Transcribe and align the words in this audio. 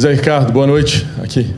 Zé 0.00 0.14
Ricardo, 0.14 0.50
boa 0.50 0.66
noite. 0.66 1.06
Aqui. 1.22 1.54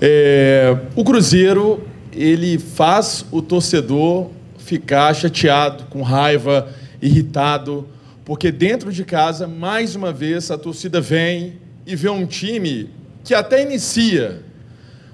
É, 0.00 0.74
o 0.96 1.04
Cruzeiro 1.04 1.86
ele 2.14 2.58
faz 2.58 3.26
o 3.30 3.42
torcedor 3.42 4.30
ficar 4.56 5.12
chateado, 5.12 5.84
com 5.90 6.00
raiva, 6.00 6.66
irritado, 7.02 7.86
porque 8.24 8.50
dentro 8.50 8.90
de 8.90 9.04
casa, 9.04 9.46
mais 9.46 9.94
uma 9.94 10.14
vez, 10.14 10.50
a 10.50 10.56
torcida 10.56 10.98
vem 10.98 11.58
e 11.86 11.94
vê 11.94 12.08
um 12.08 12.24
time 12.24 12.88
que 13.22 13.34
até 13.34 13.62
inicia, 13.62 14.40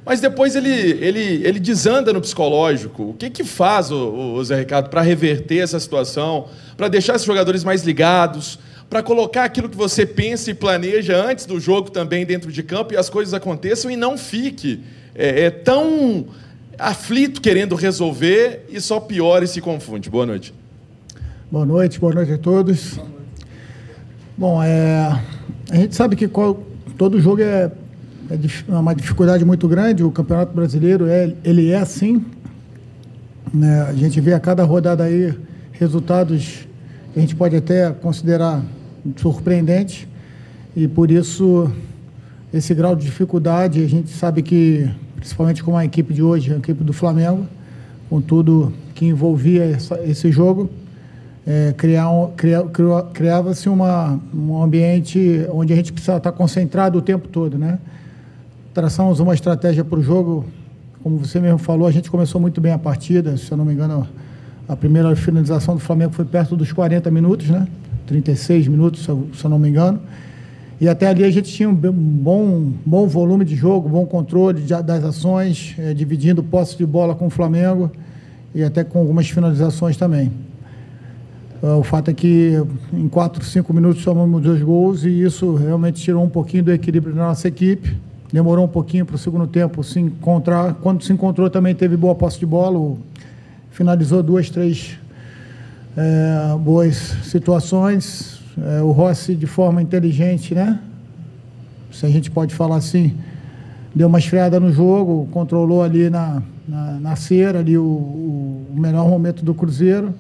mas 0.07 0.21
depois 0.21 0.55
ele, 0.55 0.71
ele, 0.71 1.45
ele 1.45 1.59
desanda 1.59 2.13
no 2.13 2.21
psicológico. 2.21 3.03
O 3.11 3.15
que, 3.15 3.31
que 3.31 3.43
faz 3.43 3.91
o, 3.91 4.35
o 4.35 4.45
Zé 4.45 4.61
Ricardo 4.61 4.89
para 4.91 5.01
reverter 5.01 5.59
essa 5.59 5.81
situação, 5.81 6.47
para 6.77 6.87
deixar 6.87 7.17
esses 7.17 7.27
jogadores 7.27 7.65
mais 7.65 7.83
ligados, 7.83 8.61
para 8.91 9.05
colocar 9.05 9.45
aquilo 9.45 9.69
que 9.69 9.77
você 9.77 10.05
pensa 10.05 10.51
e 10.51 10.55
planeja 10.55 11.17
antes 11.17 11.47
do 11.47 11.61
jogo 11.61 11.91
também 11.91 12.27
dentro 12.27 12.51
de 12.51 12.61
campo 12.61 12.93
e 12.93 12.97
as 12.97 13.09
coisas 13.09 13.33
aconteçam 13.33 13.89
e 13.89 13.95
não 13.95 14.19
fique 14.19 14.83
é, 15.15 15.45
é 15.45 15.51
tão 15.51 16.27
aflito 16.77 17.41
querendo 17.41 17.77
resolver 17.77 18.67
e 18.69 18.81
só 18.81 18.99
piora 18.99 19.45
e 19.45 19.49
se 19.49 19.61
confunde. 19.61 20.11
Boa 20.11 20.27
noite. 20.27 20.53
Boa 21.51 21.65
noite, 21.65 22.01
boa 22.01 22.13
noite 22.15 22.33
a 22.33 22.39
todos. 22.39 22.99
Bom, 24.37 24.63
é, 24.63 25.21
a 25.71 25.77
gente 25.77 25.95
sabe 25.95 26.17
que 26.17 26.27
qual, 26.27 26.61
todo 26.99 27.21
jogo 27.21 27.43
é, 27.43 27.71
é, 28.31 28.73
uma 28.73 28.95
dificuldade 28.95 29.45
muito 29.45 29.69
grande. 29.69 30.03
O 30.03 30.11
Campeonato 30.11 30.53
Brasileiro 30.53 31.07
é, 31.07 31.33
ele 31.45 31.71
é 31.71 31.77
assim. 31.77 32.25
Né? 33.53 33.83
A 33.83 33.93
gente 33.93 34.21
vê 34.21 34.33
a 34.33 34.41
cada 34.41 34.65
rodada 34.65 35.05
aí 35.05 35.33
resultados 35.73 36.67
que 37.13 37.19
a 37.19 37.21
gente 37.21 37.37
pode 37.37 37.57
até 37.57 37.91
considerar 37.91 38.63
surpreendentes 39.17 40.07
e 40.77 40.87
por 40.87 41.11
isso 41.11 41.71
esse 42.53 42.75
grau 42.75 42.95
de 42.97 43.05
dificuldade 43.05 43.83
a 43.83 43.89
gente 43.89 44.11
sabe 44.11 44.43
que 44.43 44.89
principalmente 45.21 45.63
com 45.63 45.77
a 45.77 45.85
equipe 45.85 46.15
de 46.15 46.23
hoje, 46.23 46.53
a 46.53 46.57
equipe 46.57 46.83
do 46.83 46.93
Flamengo, 46.93 47.47
com 48.09 48.21
tudo 48.21 48.73
que 48.95 49.05
envolvia 49.05 49.65
essa, 49.65 50.01
esse 50.03 50.33
jogo, 50.33 50.71
é, 51.47 51.75
criar 51.77 52.11
um, 52.11 52.31
cria, 52.33 52.63
criava-se 53.13 53.69
um 53.69 54.63
ambiente 54.63 55.47
onde 55.53 55.73
a 55.73 55.77
gente 55.77 55.93
precisava 55.93 56.19
estar 56.19 56.33
concentrado 56.33 56.99
o 56.99 57.03
tempo 57.03 57.29
todo, 57.29 57.59
né? 57.59 57.79
Traçamos 58.73 59.21
uma 59.21 59.35
estratégia 59.35 59.85
para 59.85 59.99
o 59.99 60.03
jogo, 60.03 60.47
como 61.03 61.19
você 61.19 61.39
mesmo 61.39 61.59
falou, 61.59 61.87
a 61.87 61.91
gente 61.91 62.11
começou 62.11 62.41
muito 62.41 62.61
bem 62.61 62.73
a 62.73 62.79
partida, 62.79 63.37
se 63.37 63.51
eu 63.51 63.59
não 63.59 63.65
me 63.65 63.75
engano, 63.75 64.09
a 64.69 64.77
primeira 64.77 65.15
finalização 65.15 65.75
do 65.75 65.81
Flamengo 65.81 66.13
foi 66.13 66.25
perto 66.25 66.57
dos 66.57 66.73
40 66.73 67.11
minutos, 67.11 67.49
né? 67.51 67.67
36 68.11 68.67
minutos, 68.67 69.05
se 69.05 69.09
eu, 69.09 69.49
não 69.49 69.59
me 69.59 69.69
engano. 69.69 70.01
E 70.81 70.89
até 70.89 71.07
ali 71.07 71.23
a 71.23 71.31
gente 71.31 71.53
tinha 71.53 71.69
um 71.69 71.75
bom, 71.75 72.73
bom 72.85 73.07
volume 73.07 73.45
de 73.45 73.55
jogo, 73.55 73.89
bom 73.89 74.05
controle 74.05 74.61
das 74.63 75.05
ações, 75.05 75.77
é, 75.79 75.95
dividindo 75.95 76.43
posse 76.43 76.77
de 76.77 76.85
bola 76.85 77.15
com 77.15 77.29
o 77.29 77.31
Flamengo 77.31 77.91
e 78.53 78.65
até 78.65 78.83
com 78.83 78.99
algumas 78.99 79.31
finalizações 79.31 79.97
também. 79.97 80.33
Uh, 81.63 81.79
o 81.79 81.85
fato 81.85 82.11
é 82.11 82.15
que 82.15 82.61
em 82.93 83.09
4, 83.09 83.45
5 83.45 83.73
minutos 83.73 84.03
tomamos 84.03 84.43
dois 84.43 84.61
gols 84.61 85.05
e 85.05 85.23
isso 85.23 85.55
realmente 85.55 86.01
tirou 86.01 86.25
um 86.25 86.29
pouquinho 86.29 86.65
do 86.65 86.73
equilíbrio 86.73 87.15
da 87.15 87.29
nossa 87.29 87.47
equipe. 87.47 87.97
Demorou 88.33 88.65
um 88.65 88.69
pouquinho 88.69 89.07
para 89.07 89.15
o 89.15 89.19
segundo 89.19 89.47
tempo 89.47 89.85
se 89.85 90.01
encontrar. 90.01 90.75
Quando 90.75 91.05
se 91.05 91.13
encontrou 91.13 91.49
também 91.49 91.75
teve 91.75 91.97
boa 91.97 92.15
posse 92.15 92.41
de 92.41 92.47
bola, 92.47 92.97
finalizou 93.71 94.23
duas, 94.23 94.51
três 94.51 94.99
é, 95.97 96.57
boas 96.59 96.97
situações, 97.25 98.41
é, 98.59 98.83
o 98.83 98.91
Rossi, 98.91 99.35
de 99.35 99.47
forma 99.47 99.83
inteligente, 99.83 100.55
né? 100.55 100.79
Se 101.91 102.07
a 102.07 102.09
gente 102.09 102.31
pode 102.31 102.55
falar 102.55 102.77
assim, 102.77 103.17
deu 103.95 104.07
uma 104.07 104.19
esfriada 104.19 104.61
no 104.61 104.73
jogo, 104.73 105.29
controlou 105.33 105.83
ali 105.83 106.09
na, 106.09 106.43
na, 106.69 106.93
na 107.01 107.17
cera 107.17 107.59
ali 107.59 107.77
o, 107.77 107.83
o, 107.83 108.67
melhor 108.75 109.09
momento 109.09 109.45
do 109.45 109.53
Cruzeiro. 109.53 110.15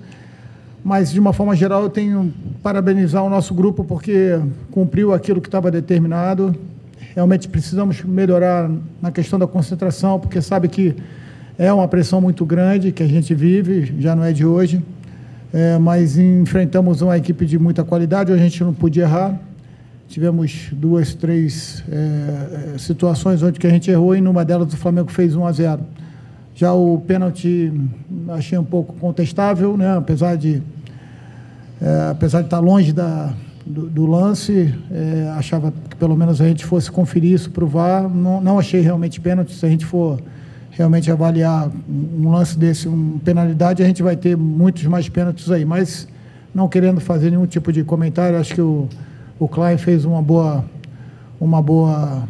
Mas, 0.82 1.12
de 1.12 1.20
uma 1.20 1.32
forma 1.32 1.54
geral, 1.54 1.82
eu 1.82 1.90
tenho 1.90 2.32
parabenizar 2.62 3.22
o 3.22 3.28
nosso 3.28 3.54
grupo 3.54 3.84
porque 3.84 4.40
cumpriu 4.70 5.12
aquilo 5.12 5.40
que 5.40 5.48
estava 5.48 5.70
determinado. 5.70 6.54
Realmente 7.14 7.46
precisamos 7.48 8.02
melhorar 8.02 8.70
na 9.00 9.12
questão 9.12 9.38
da 9.38 9.46
concentração, 9.46 10.18
porque 10.18 10.40
sabe 10.40 10.68
que 10.68 10.96
é 11.58 11.72
uma 11.72 11.86
pressão 11.86 12.20
muito 12.20 12.44
grande 12.44 12.90
que 12.90 13.02
a 13.02 13.06
gente 13.06 13.34
vive, 13.34 13.94
já 14.00 14.16
não 14.16 14.24
é 14.24 14.32
de 14.32 14.44
hoje 14.44 14.82
é, 15.52 15.78
mas 15.78 16.16
enfrentamos 16.16 17.02
uma 17.02 17.16
equipe 17.16 17.44
de 17.44 17.58
muita 17.58 17.82
qualidade, 17.84 18.32
a 18.32 18.36
gente 18.36 18.62
não 18.62 18.72
podia 18.72 19.04
errar. 19.04 19.38
Tivemos 20.08 20.68
duas, 20.72 21.14
três 21.14 21.84
é, 21.88 22.74
é, 22.74 22.78
situações 22.78 23.42
onde 23.42 23.58
que 23.58 23.66
a 23.66 23.70
gente 23.70 23.90
errou 23.90 24.14
e 24.14 24.20
numa 24.20 24.44
delas 24.44 24.72
o 24.72 24.76
Flamengo 24.76 25.10
fez 25.10 25.36
1 25.36 25.46
a 25.46 25.52
0. 25.52 25.80
Já 26.54 26.72
o 26.72 27.00
pênalti 27.06 27.72
achei 28.28 28.58
um 28.58 28.64
pouco 28.64 28.92
contestável, 28.94 29.76
né? 29.76 29.96
apesar, 29.96 30.36
de, 30.36 30.62
é, 31.80 32.08
apesar 32.10 32.40
de 32.40 32.46
estar 32.46 32.58
longe 32.58 32.92
da, 32.92 33.32
do, 33.64 33.88
do 33.88 34.06
lance, 34.06 34.74
é, 34.90 35.32
achava 35.36 35.72
que 35.88 35.96
pelo 35.96 36.16
menos 36.16 36.40
a 36.40 36.46
gente 36.46 36.66
fosse 36.66 36.90
conferir 36.90 37.32
isso 37.32 37.50
para 37.50 37.64
o 37.64 37.68
VAR. 37.68 38.08
Não, 38.08 38.40
não 38.40 38.58
achei 38.58 38.80
realmente 38.80 39.20
pênalti, 39.20 39.54
se 39.54 39.64
a 39.64 39.68
gente 39.68 39.86
for 39.86 40.20
realmente 40.70 41.10
avaliar 41.10 41.70
um 41.88 42.30
lance 42.30 42.56
desse, 42.56 42.88
uma 42.88 43.18
penalidade, 43.18 43.82
a 43.82 43.86
gente 43.86 44.02
vai 44.02 44.16
ter 44.16 44.36
muitos 44.36 44.84
mais 44.84 45.08
pênaltis 45.08 45.50
aí. 45.50 45.64
Mas 45.64 46.06
não 46.54 46.68
querendo 46.68 47.00
fazer 47.00 47.30
nenhum 47.30 47.46
tipo 47.46 47.72
de 47.72 47.84
comentário, 47.84 48.38
acho 48.38 48.54
que 48.54 48.60
o, 48.60 48.88
o 49.38 49.48
Klein 49.48 49.78
fez 49.78 50.04
uma 50.04 50.22
boa, 50.22 50.64
uma 51.40 51.60
boa, 51.60 52.22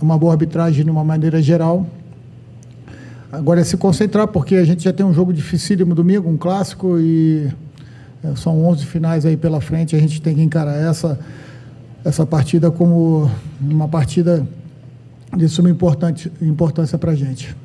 uma 0.00 0.18
boa 0.18 0.32
arbitragem 0.32 0.84
de 0.84 0.90
uma 0.90 1.04
maneira 1.04 1.40
geral. 1.40 1.86
Agora 3.32 3.60
é 3.60 3.64
se 3.64 3.76
concentrar, 3.76 4.28
porque 4.28 4.54
a 4.56 4.64
gente 4.64 4.84
já 4.84 4.92
tem 4.92 5.04
um 5.04 5.12
jogo 5.12 5.32
dificílimo 5.32 5.94
domingo, 5.94 6.28
um 6.28 6.36
clássico, 6.36 6.98
e 6.98 7.48
é, 8.22 8.36
são 8.36 8.64
11 8.64 8.86
finais 8.86 9.26
aí 9.26 9.36
pela 9.36 9.60
frente, 9.60 9.96
a 9.96 9.98
gente 9.98 10.22
tem 10.22 10.34
que 10.34 10.42
encarar 10.42 10.76
essa, 10.76 11.18
essa 12.04 12.24
partida 12.24 12.70
como 12.70 13.30
uma 13.60 13.88
partida 13.88 14.46
de 15.36 15.48
suma 15.48 15.68
importância 15.68 16.96
para 16.96 17.10
a 17.10 17.14
gente. 17.14 17.56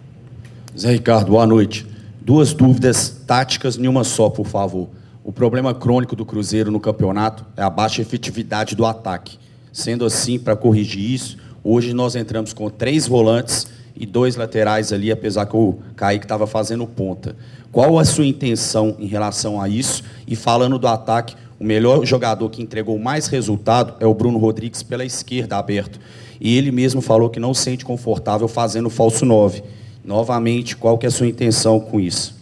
Zé 0.79 0.91
Ricardo, 0.91 1.31
boa 1.31 1.45
noite. 1.45 1.85
Duas 2.21 2.53
dúvidas 2.53 3.09
táticas, 3.27 3.75
nenhuma 3.75 4.05
só, 4.05 4.29
por 4.29 4.47
favor. 4.47 4.87
O 5.25 5.31
problema 5.33 5.73
crônico 5.73 6.15
do 6.15 6.25
Cruzeiro 6.25 6.71
no 6.71 6.79
campeonato 6.79 7.45
é 7.57 7.61
a 7.61 7.69
baixa 7.69 8.01
efetividade 8.01 8.77
do 8.77 8.85
ataque. 8.85 9.37
Sendo 9.73 10.05
assim, 10.05 10.39
para 10.39 10.55
corrigir 10.55 11.03
isso, 11.03 11.37
hoje 11.65 11.93
nós 11.93 12.15
entramos 12.15 12.53
com 12.53 12.69
três 12.69 13.05
volantes 13.05 13.67
e 13.93 14.05
dois 14.05 14.37
laterais 14.37 14.93
ali, 14.93 15.11
apesar 15.11 15.47
que 15.47 15.57
o 15.57 15.79
Kaique 15.97 16.23
estava 16.23 16.47
fazendo 16.47 16.87
ponta. 16.87 17.35
Qual 17.73 17.99
a 17.99 18.05
sua 18.05 18.25
intenção 18.25 18.95
em 18.99 19.07
relação 19.07 19.59
a 19.59 19.67
isso? 19.67 20.01
E 20.25 20.33
falando 20.33 20.79
do 20.79 20.87
ataque, 20.87 21.35
o 21.59 21.65
melhor 21.65 22.05
jogador 22.05 22.49
que 22.49 22.61
entregou 22.61 22.97
mais 22.97 23.27
resultado 23.27 23.95
é 23.99 24.05
o 24.05 24.13
Bruno 24.13 24.37
Rodrigues 24.37 24.81
pela 24.81 25.03
esquerda 25.03 25.57
aberto. 25.57 25.99
E 26.39 26.57
ele 26.57 26.71
mesmo 26.71 27.01
falou 27.01 27.29
que 27.29 27.37
não 27.37 27.53
se 27.53 27.63
sente 27.63 27.83
confortável 27.83 28.47
fazendo 28.47 28.89
falso 28.89 29.25
9. 29.25 29.61
Novamente, 30.09 30.75
qual 30.75 30.97
que 30.97 31.05
é 31.05 31.09
a 31.09 31.11
sua 31.11 31.27
intenção 31.27 31.79
com 31.79 31.99
isso? 31.99 32.35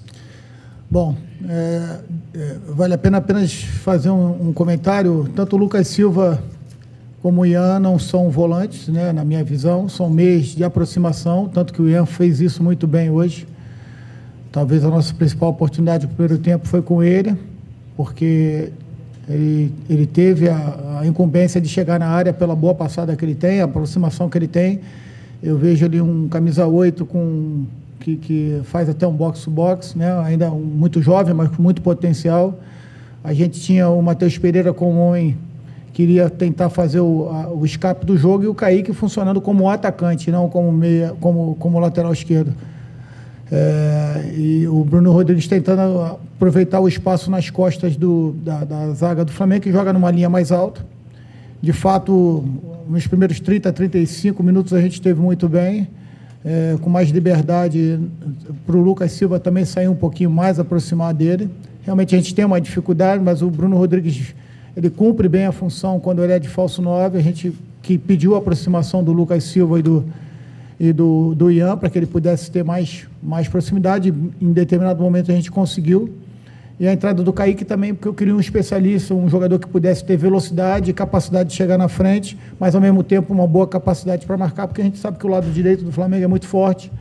Bom, 0.89 1.17
é, 1.49 1.99
é, 2.33 2.55
vale 2.69 2.93
a 2.93 2.97
pena 2.97 3.17
apenas 3.17 3.51
fazer 3.51 4.09
um, 4.09 4.47
um, 4.47 4.53
comentário. 4.53 5.29
Tanto 5.35 5.57
o 5.57 5.59
Lucas 5.59 5.85
Silva 5.89 6.41
como 7.21 7.41
o 7.41 7.45
Ian 7.45 7.77
não 7.79 7.99
são 7.99 8.29
volantes, 8.29 8.87
né, 8.87 9.11
na 9.11 9.25
minha 9.25 9.43
visão, 9.43 9.89
são 9.89 10.09
meios 10.09 10.55
de 10.55 10.63
aproximação, 10.63 11.49
tanto 11.49 11.73
que 11.73 11.81
o 11.81 11.89
Ian 11.89 12.05
fez 12.05 12.39
isso 12.39 12.63
muito 12.63 12.87
bem 12.87 13.09
hoje. 13.09 13.45
Talvez 14.49 14.85
a 14.85 14.89
nossa 14.89 15.13
principal 15.13 15.49
oportunidade 15.49 16.07
do 16.07 16.13
primeiro 16.13 16.41
tempo 16.41 16.65
foi 16.65 16.81
com 16.81 17.03
ele, 17.03 17.35
porque 17.97 18.71
ele, 19.27 19.73
ele 19.89 20.05
teve 20.05 20.47
a, 20.47 20.99
a 21.01 21.05
incumbência 21.05 21.59
de 21.59 21.67
chegar 21.67 21.99
na 21.99 22.07
área 22.07 22.31
pela 22.31 22.55
boa 22.55 22.73
passada 22.73 23.13
que 23.13 23.25
ele 23.25 23.35
tem, 23.35 23.59
a 23.59 23.65
aproximação 23.65 24.29
que 24.29 24.37
ele 24.37 24.47
tem 24.47 24.79
eu 25.41 25.57
vejo 25.57 25.85
ali 25.85 26.01
um 26.01 26.27
camisa 26.27 26.65
8 26.65 27.05
com, 27.05 27.65
que, 27.99 28.15
que 28.17 28.61
faz 28.63 28.89
até 28.89 29.05
um 29.05 29.13
box-to-box, 29.13 29.95
né? 29.95 30.17
ainda 30.23 30.49
muito 30.49 31.01
jovem, 31.01 31.33
mas 31.33 31.49
com 31.49 31.61
muito 31.61 31.81
potencial. 31.81 32.59
A 33.23 33.33
gente 33.33 33.59
tinha 33.59 33.89
o 33.89 34.01
Matheus 34.01 34.37
Pereira 34.37 34.73
como 34.73 34.99
homem, 34.99 35.37
queria 35.93 36.29
tentar 36.29 36.69
fazer 36.69 36.99
o, 36.99 37.29
a, 37.29 37.49
o 37.51 37.65
escape 37.65 38.05
do 38.05 38.17
jogo, 38.17 38.43
e 38.43 38.47
o 38.47 38.53
Kaique 38.53 38.93
funcionando 38.93 39.41
como 39.41 39.69
atacante, 39.69 40.31
não 40.31 40.49
como, 40.49 40.71
meia, 40.71 41.13
como, 41.19 41.55
como 41.55 41.79
lateral 41.79 42.13
esquerdo. 42.13 42.53
É, 43.51 44.33
e 44.35 44.67
o 44.67 44.83
Bruno 44.83 45.11
Rodrigues 45.11 45.47
tentando 45.47 46.01
aproveitar 46.01 46.79
o 46.79 46.87
espaço 46.87 47.31
nas 47.31 47.49
costas 47.49 47.95
do, 47.95 48.35
da, 48.43 48.63
da 48.63 48.91
zaga 48.93 49.23
do 49.23 49.31
Flamengo, 49.31 49.63
que 49.63 49.71
joga 49.71 49.93
numa 49.93 50.11
linha 50.11 50.29
mais 50.29 50.51
alta. 50.51 50.85
De 51.61 51.73
fato, 51.73 52.45
nos 52.89 53.07
primeiros 53.07 53.39
30, 53.39 53.71
35 53.71 54.41
minutos 54.43 54.73
a 54.73 54.81
gente 54.81 54.93
esteve 54.93 55.19
muito 55.19 55.47
bem, 55.49 55.87
é, 56.45 56.77
com 56.81 56.89
mais 56.89 57.09
liberdade 57.09 57.99
para 58.65 58.75
o 58.75 58.81
Lucas 58.81 59.11
Silva 59.11 59.39
também 59.39 59.65
sair 59.65 59.87
um 59.87 59.95
pouquinho 59.95 60.29
mais 60.29 60.59
aproximar 60.59 61.13
dele. 61.13 61.49
Realmente 61.83 62.15
a 62.15 62.17
gente 62.17 62.33
tem 62.33 62.45
uma 62.45 62.59
dificuldade, 62.59 63.23
mas 63.23 63.41
o 63.41 63.49
Bruno 63.49 63.77
Rodrigues 63.77 64.33
ele 64.75 64.89
cumpre 64.89 65.27
bem 65.27 65.45
a 65.45 65.51
função 65.51 65.99
quando 65.99 66.23
ele 66.23 66.33
é 66.33 66.39
de 66.39 66.47
falso 66.47 66.81
9. 66.81 67.17
A 67.17 67.21
gente 67.21 67.53
que 67.81 67.97
pediu 67.97 68.35
a 68.35 68.37
aproximação 68.39 69.03
do 69.03 69.11
Lucas 69.11 69.43
Silva 69.45 69.79
e 69.79 69.81
do, 69.81 70.05
e 70.79 70.93
do, 70.93 71.33
do 71.33 71.49
Ian 71.49 71.77
para 71.77 71.89
que 71.89 71.97
ele 71.97 72.05
pudesse 72.05 72.51
ter 72.51 72.63
mais, 72.63 73.07
mais 73.23 73.47
proximidade. 73.47 74.13
Em 74.41 74.51
determinado 74.51 75.01
momento 75.01 75.31
a 75.31 75.35
gente 75.35 75.49
conseguiu. 75.49 76.13
E 76.79 76.87
a 76.87 76.93
entrada 76.93 77.23
do 77.23 77.33
Kaique 77.33 77.65
também, 77.65 77.93
porque 77.93 78.07
eu 78.07 78.13
queria 78.13 78.35
um 78.35 78.39
especialista, 78.39 79.13
um 79.13 79.27
jogador 79.27 79.57
que 79.57 79.67
pudesse 79.67 80.05
ter 80.05 80.15
velocidade 80.15 80.91
e 80.91 80.93
capacidade 80.93 81.49
de 81.49 81.55
chegar 81.55 81.77
na 81.77 81.87
frente, 81.87 82.37
mas 82.59 82.75
ao 82.75 82.81
mesmo 82.81 83.03
tempo 83.03 83.33
uma 83.33 83.47
boa 83.47 83.67
capacidade 83.67 84.25
para 84.27 84.37
marcar, 84.37 84.67
porque 84.67 84.81
a 84.81 84.83
gente 84.83 84.99
sabe 84.99 85.17
que 85.17 85.25
o 85.25 85.29
lado 85.29 85.49
direito 85.49 85.83
do 85.83 85.91
Flamengo 85.91 86.23
é 86.23 86.27
muito 86.27 86.47
forte, 86.47 86.91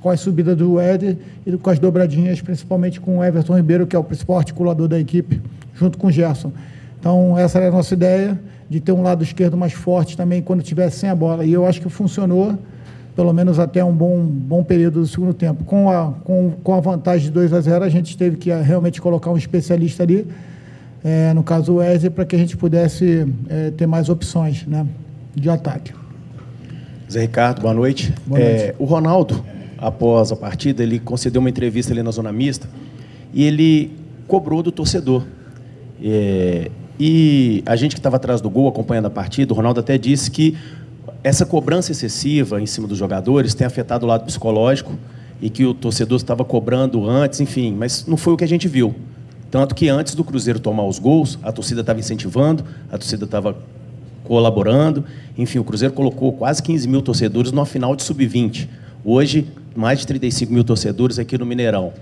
com 0.00 0.08
a 0.08 0.16
subida 0.16 0.54
do 0.54 0.78
Éder 0.78 1.16
e 1.44 1.56
com 1.56 1.70
as 1.70 1.78
dobradinhas, 1.78 2.40
principalmente 2.40 3.00
com 3.00 3.18
o 3.18 3.24
Everton 3.24 3.56
Ribeiro, 3.56 3.86
que 3.86 3.96
é 3.96 3.98
o 3.98 4.04
principal 4.04 4.36
articulador 4.36 4.86
da 4.86 5.00
equipe, 5.00 5.40
junto 5.74 5.98
com 5.98 6.06
o 6.06 6.12
Gerson. 6.12 6.52
Então, 7.00 7.36
essa 7.38 7.58
era 7.58 7.68
a 7.68 7.72
nossa 7.72 7.94
ideia, 7.94 8.38
de 8.68 8.80
ter 8.80 8.92
um 8.92 9.02
lado 9.02 9.22
esquerdo 9.22 9.56
mais 9.56 9.72
forte 9.72 10.16
também 10.16 10.42
quando 10.42 10.62
tivesse 10.62 10.98
sem 10.98 11.10
a 11.10 11.14
bola. 11.14 11.44
E 11.44 11.52
eu 11.52 11.66
acho 11.66 11.80
que 11.80 11.88
funcionou 11.88 12.58
pelo 13.14 13.32
menos 13.32 13.58
até 13.58 13.84
um 13.84 13.92
bom, 13.92 14.24
bom 14.24 14.64
período 14.64 15.00
do 15.00 15.06
segundo 15.06 15.32
tempo. 15.32 15.64
Com 15.64 15.90
a, 15.90 16.12
com, 16.24 16.52
com 16.62 16.74
a 16.74 16.80
vantagem 16.80 17.26
de 17.26 17.32
2 17.32 17.52
a 17.52 17.60
0, 17.60 17.84
a 17.84 17.88
gente 17.88 18.16
teve 18.16 18.36
que 18.36 18.50
eh, 18.50 18.60
realmente 18.60 19.00
colocar 19.00 19.30
um 19.30 19.36
especialista 19.36 20.02
ali, 20.02 20.26
é, 21.02 21.32
no 21.32 21.42
caso 21.42 21.74
o 21.74 21.76
Wesley, 21.76 22.10
para 22.10 22.24
que 22.24 22.34
a 22.34 22.38
gente 22.38 22.56
pudesse 22.56 23.26
é, 23.48 23.70
ter 23.70 23.86
mais 23.86 24.08
opções 24.08 24.66
né, 24.66 24.86
de 25.34 25.48
ataque. 25.48 25.92
Zé 27.10 27.20
Ricardo, 27.20 27.60
boa 27.60 27.74
noite. 27.74 28.12
Boa 28.26 28.40
noite. 28.40 28.62
É, 28.62 28.74
o 28.78 28.84
Ronaldo, 28.84 29.44
após 29.78 30.32
a 30.32 30.36
partida, 30.36 30.82
ele 30.82 30.98
concedeu 30.98 31.40
uma 31.40 31.50
entrevista 31.50 31.92
ali 31.92 32.02
na 32.02 32.10
Zona 32.10 32.32
Mista 32.32 32.68
e 33.32 33.44
ele 33.44 33.92
cobrou 34.26 34.62
do 34.62 34.72
torcedor. 34.72 35.24
E 36.98 37.62
a 37.66 37.76
gente 37.76 37.94
que 37.94 38.00
estava 38.00 38.16
atrás 38.16 38.40
do 38.40 38.48
gol, 38.48 38.68
acompanhando 38.68 39.06
a 39.06 39.10
partida, 39.10 39.52
o 39.52 39.56
Ronaldo 39.56 39.80
até 39.80 39.98
disse 39.98 40.30
que 40.30 40.56
essa 41.24 41.46
cobrança 41.46 41.90
excessiva 41.90 42.60
em 42.60 42.66
cima 42.66 42.86
dos 42.86 42.98
jogadores 42.98 43.54
tem 43.54 43.66
afetado 43.66 44.04
o 44.04 44.08
lado 44.08 44.26
psicológico 44.26 44.92
e 45.40 45.48
que 45.48 45.64
o 45.64 45.72
torcedor 45.72 46.18
estava 46.18 46.44
cobrando 46.44 47.08
antes, 47.08 47.40
enfim, 47.40 47.74
mas 47.74 48.06
não 48.06 48.18
foi 48.18 48.34
o 48.34 48.36
que 48.36 48.44
a 48.44 48.48
gente 48.48 48.68
viu. 48.68 48.94
Tanto 49.50 49.74
que 49.74 49.88
antes 49.88 50.14
do 50.14 50.22
Cruzeiro 50.22 50.60
tomar 50.60 50.84
os 50.84 50.98
gols, 50.98 51.38
a 51.42 51.50
torcida 51.50 51.80
estava 51.80 51.98
incentivando, 51.98 52.62
a 52.90 52.98
torcida 52.98 53.24
estava 53.24 53.56
colaborando. 54.22 55.04
Enfim, 55.38 55.58
o 55.58 55.64
Cruzeiro 55.64 55.94
colocou 55.94 56.32
quase 56.32 56.62
15 56.62 56.88
mil 56.88 57.00
torcedores 57.00 57.52
numa 57.52 57.64
final 57.64 57.96
de 57.96 58.02
sub-20. 58.02 58.68
Hoje, 59.02 59.46
mais 59.74 60.00
de 60.00 60.06
35 60.06 60.52
mil 60.52 60.64
torcedores 60.64 61.18
aqui 61.18 61.38
no 61.38 61.46
Mineirão. 61.46 61.92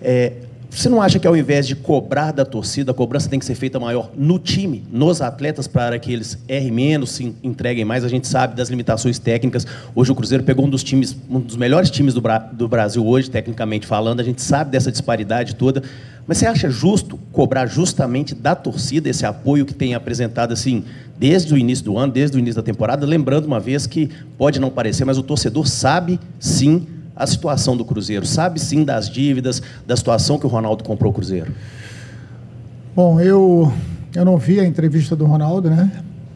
É, 0.00 0.32
você 0.70 0.88
não 0.88 1.00
acha 1.00 1.18
que 1.18 1.26
ao 1.26 1.36
invés 1.36 1.66
de 1.66 1.74
cobrar 1.74 2.30
da 2.30 2.44
torcida, 2.44 2.92
a 2.92 2.94
cobrança 2.94 3.28
tem 3.28 3.38
que 3.38 3.44
ser 3.44 3.54
feita 3.54 3.80
maior 3.80 4.10
no 4.14 4.38
time, 4.38 4.84
nos 4.92 5.22
atletas, 5.22 5.66
para 5.66 5.98
que 5.98 6.12
eles 6.12 6.38
errem 6.46 6.70
menos, 6.70 7.12
se 7.12 7.34
entreguem 7.42 7.84
mais? 7.84 8.04
A 8.04 8.08
gente 8.08 8.28
sabe 8.28 8.54
das 8.54 8.68
limitações 8.68 9.18
técnicas. 9.18 9.66
Hoje 9.94 10.12
o 10.12 10.14
Cruzeiro 10.14 10.44
pegou 10.44 10.66
um 10.66 10.70
dos 10.70 10.84
times, 10.84 11.16
um 11.28 11.40
dos 11.40 11.56
melhores 11.56 11.90
times 11.90 12.12
do, 12.12 12.20
Bra 12.20 12.38
do 12.38 12.68
Brasil 12.68 13.04
hoje, 13.04 13.30
tecnicamente 13.30 13.86
falando. 13.86 14.20
A 14.20 14.24
gente 14.24 14.42
sabe 14.42 14.70
dessa 14.70 14.92
disparidade 14.92 15.54
toda. 15.54 15.82
Mas 16.26 16.36
você 16.36 16.46
acha 16.46 16.68
justo 16.68 17.18
cobrar 17.32 17.66
justamente 17.66 18.34
da 18.34 18.54
torcida 18.54 19.08
esse 19.08 19.24
apoio 19.24 19.64
que 19.64 19.72
tem 19.72 19.94
apresentado 19.94 20.52
assim 20.52 20.84
desde 21.18 21.54
o 21.54 21.56
início 21.56 21.86
do 21.86 21.96
ano, 21.96 22.12
desde 22.12 22.36
o 22.36 22.38
início 22.38 22.60
da 22.60 22.62
temporada? 22.62 23.06
Lembrando 23.06 23.46
uma 23.46 23.58
vez 23.58 23.86
que 23.86 24.10
pode 24.36 24.60
não 24.60 24.68
parecer, 24.68 25.06
mas 25.06 25.16
o 25.16 25.22
torcedor 25.22 25.66
sabe 25.66 26.20
sim 26.38 26.86
a 27.18 27.26
situação 27.26 27.76
do 27.76 27.84
Cruzeiro? 27.84 28.24
Sabe 28.24 28.60
sim 28.60 28.84
das 28.84 29.10
dívidas, 29.10 29.60
da 29.84 29.96
situação 29.96 30.38
que 30.38 30.46
o 30.46 30.48
Ronaldo 30.48 30.84
comprou 30.84 31.10
o 31.10 31.14
Cruzeiro? 31.14 31.52
Bom, 32.94 33.20
eu, 33.20 33.72
eu 34.14 34.24
não 34.24 34.38
vi 34.38 34.60
a 34.60 34.64
entrevista 34.64 35.16
do 35.16 35.26
Ronaldo, 35.26 35.68
né? 35.68 35.90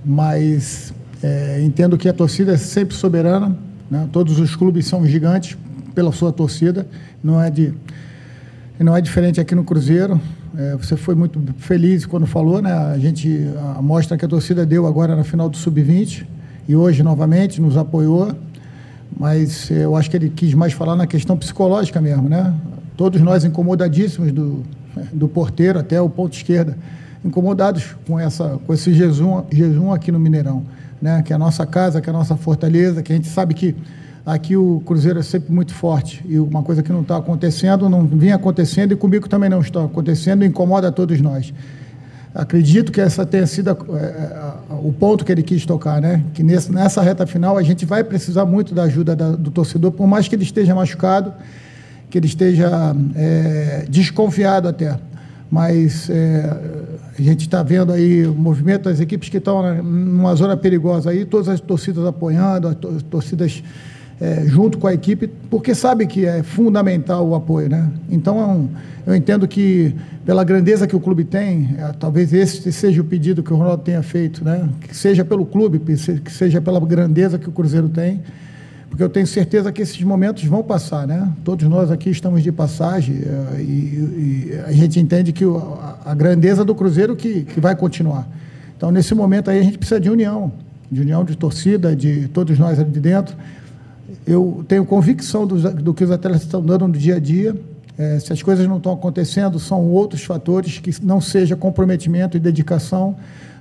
Mas 0.04 0.92
é, 1.22 1.62
entendo 1.62 1.96
que 1.96 2.08
a 2.08 2.12
torcida 2.12 2.54
é 2.54 2.56
sempre 2.56 2.96
soberana, 2.96 3.56
né? 3.88 4.08
Todos 4.10 4.40
os 4.40 4.56
clubes 4.56 4.86
são 4.86 5.06
gigantes 5.06 5.56
pela 5.94 6.10
sua 6.10 6.32
torcida, 6.32 6.86
não 7.22 7.40
é 7.40 7.48
de 7.48 7.72
não 8.80 8.96
é 8.96 9.00
diferente 9.00 9.40
aqui 9.40 9.54
no 9.54 9.62
Cruzeiro. 9.62 10.20
É, 10.58 10.76
você 10.76 10.96
foi 10.96 11.14
muito 11.14 11.40
feliz 11.58 12.04
quando 12.04 12.26
falou, 12.26 12.60
né? 12.60 12.72
A 12.72 12.98
gente 12.98 13.46
mostra 13.80 14.18
que 14.18 14.24
a 14.24 14.28
torcida 14.28 14.66
deu 14.66 14.86
agora 14.86 15.14
na 15.14 15.22
final 15.22 15.48
do 15.48 15.56
sub-20 15.56 16.26
e 16.68 16.74
hoje 16.74 17.04
novamente 17.04 17.60
nos 17.60 17.76
apoiou 17.76 18.34
mas 19.18 19.70
eu 19.70 19.96
acho 19.96 20.10
que 20.10 20.16
ele 20.16 20.30
quis 20.30 20.54
mais 20.54 20.72
falar 20.72 20.96
na 20.96 21.06
questão 21.06 21.36
psicológica 21.36 22.00
mesmo, 22.00 22.28
né? 22.28 22.54
Todos 22.96 23.20
nós 23.20 23.44
incomodadíssimos 23.44 24.32
do, 24.32 24.62
do 25.12 25.28
porteiro 25.28 25.78
até 25.78 26.00
o 26.00 26.08
ponto 26.08 26.34
esquerda, 26.34 26.76
incomodados 27.24 27.96
com, 28.06 28.18
essa, 28.18 28.58
com 28.66 28.74
esse 28.74 28.92
jejum, 28.92 29.44
jejum 29.50 29.92
aqui 29.92 30.10
no 30.10 30.18
Mineirão, 30.18 30.64
né? 31.00 31.22
Que 31.22 31.32
é 31.32 31.36
a 31.36 31.38
nossa 31.38 31.64
casa, 31.66 32.00
que 32.00 32.08
é 32.08 32.12
a 32.12 32.16
nossa 32.16 32.36
fortaleza, 32.36 33.02
que 33.02 33.12
a 33.12 33.16
gente 33.16 33.28
sabe 33.28 33.54
que 33.54 33.74
aqui 34.24 34.56
o 34.56 34.80
Cruzeiro 34.84 35.18
é 35.18 35.22
sempre 35.22 35.52
muito 35.52 35.74
forte 35.74 36.24
e 36.28 36.38
uma 36.38 36.62
coisa 36.62 36.82
que 36.82 36.92
não 36.92 37.02
está 37.02 37.16
acontecendo, 37.16 37.88
não 37.88 38.06
vinha 38.06 38.36
acontecendo 38.36 38.92
e 38.92 38.96
comigo 38.96 39.28
também 39.28 39.50
não 39.50 39.60
está 39.60 39.84
acontecendo, 39.84 40.44
incomoda 40.44 40.88
a 40.88 40.92
todos 40.92 41.20
nós. 41.20 41.52
Acredito 42.34 42.90
que 42.90 43.00
essa 43.00 43.26
tenha 43.26 43.46
sido 43.46 43.70
a, 43.70 43.72
a, 43.72 43.98
é, 43.98 44.36
a, 44.70 44.74
o 44.74 44.92
ponto 44.92 45.24
que 45.24 45.30
ele 45.30 45.42
quis 45.42 45.66
tocar, 45.66 46.00
né? 46.00 46.24
Que 46.32 46.42
nesse, 46.42 46.72
nessa 46.72 47.02
reta 47.02 47.26
final 47.26 47.58
a 47.58 47.62
gente 47.62 47.84
vai 47.84 48.02
precisar 48.02 48.46
muito 48.46 48.74
da 48.74 48.84
ajuda 48.84 49.14
da, 49.14 49.32
do 49.32 49.50
torcedor, 49.50 49.92
por 49.92 50.06
mais 50.06 50.28
que 50.28 50.34
ele 50.34 50.42
esteja 50.42 50.74
machucado, 50.74 51.34
que 52.08 52.16
ele 52.16 52.26
esteja 52.26 52.70
é, 53.14 53.84
desconfiado 53.88 54.66
até. 54.66 54.98
Mas 55.50 56.08
é, 56.08 56.56
a 57.18 57.20
gente 57.20 57.42
está 57.42 57.62
vendo 57.62 57.92
aí 57.92 58.26
o 58.26 58.34
movimento 58.34 58.84
das 58.84 58.98
equipes 58.98 59.28
que 59.28 59.36
estão 59.36 59.82
numa 59.82 60.34
zona 60.34 60.56
perigosa 60.56 61.10
aí, 61.10 61.26
todas 61.26 61.48
as 61.50 61.60
torcidas 61.60 62.06
apoiando, 62.06 62.68
as 62.68 63.02
torcidas 63.10 63.62
é, 64.22 64.44
junto 64.46 64.78
com 64.78 64.86
a 64.86 64.94
equipe, 64.94 65.28
porque 65.50 65.74
sabe 65.74 66.06
que 66.06 66.24
é 66.24 66.44
fundamental 66.44 67.26
o 67.26 67.34
apoio, 67.34 67.68
né? 67.68 67.90
Então, 68.08 68.70
eu 69.04 69.16
entendo 69.16 69.48
que 69.48 69.92
pela 70.24 70.44
grandeza 70.44 70.86
que 70.86 70.94
o 70.94 71.00
clube 71.00 71.24
tem, 71.24 71.74
é, 71.76 71.92
talvez 71.98 72.32
esse 72.32 72.70
seja 72.70 73.00
o 73.00 73.04
pedido 73.04 73.42
que 73.42 73.52
o 73.52 73.56
Ronaldo 73.56 73.82
tenha 73.82 74.00
feito, 74.00 74.44
né? 74.44 74.68
Que 74.82 74.96
seja 74.96 75.24
pelo 75.24 75.44
clube, 75.44 75.80
que 75.80 76.30
seja 76.30 76.60
pela 76.60 76.78
grandeza 76.78 77.36
que 77.36 77.48
o 77.48 77.52
Cruzeiro 77.52 77.88
tem, 77.88 78.20
porque 78.88 79.02
eu 79.02 79.08
tenho 79.08 79.26
certeza 79.26 79.72
que 79.72 79.82
esses 79.82 80.00
momentos 80.04 80.44
vão 80.44 80.62
passar, 80.62 81.04
né? 81.04 81.28
Todos 81.42 81.68
nós 81.68 81.90
aqui 81.90 82.08
estamos 82.08 82.44
de 82.44 82.52
passagem 82.52 83.22
é, 83.24 83.60
e, 83.60 83.64
e 83.64 84.60
a 84.64 84.70
gente 84.70 85.00
entende 85.00 85.32
que 85.32 85.44
a, 85.44 86.12
a 86.12 86.14
grandeza 86.14 86.64
do 86.64 86.76
Cruzeiro 86.76 87.16
que, 87.16 87.42
que 87.42 87.58
vai 87.58 87.74
continuar. 87.74 88.28
Então, 88.76 88.92
nesse 88.92 89.16
momento 89.16 89.50
aí, 89.50 89.58
a 89.58 89.62
gente 89.64 89.78
precisa 89.78 89.98
de 89.98 90.08
união, 90.08 90.52
de 90.88 91.00
união 91.00 91.24
de 91.24 91.36
torcida, 91.36 91.96
de 91.96 92.28
todos 92.28 92.56
nós 92.56 92.78
ali 92.78 92.90
de 92.90 93.00
dentro, 93.00 93.34
eu 94.26 94.64
tenho 94.68 94.84
convicção 94.84 95.46
do, 95.46 95.58
do 95.74 95.94
que 95.94 96.04
os 96.04 96.10
atletas 96.10 96.42
estão 96.42 96.62
dando 96.62 96.86
no 96.86 96.94
dia 96.94 97.16
a 97.16 97.18
dia. 97.18 97.54
É, 97.98 98.18
se 98.18 98.32
as 98.32 98.42
coisas 98.42 98.66
não 98.66 98.78
estão 98.78 98.92
acontecendo, 98.92 99.58
são 99.58 99.84
outros 99.90 100.24
fatores 100.24 100.78
que 100.78 100.90
não 101.04 101.20
seja 101.20 101.56
comprometimento 101.56 102.36
e 102.36 102.40
dedicação. 102.40 103.16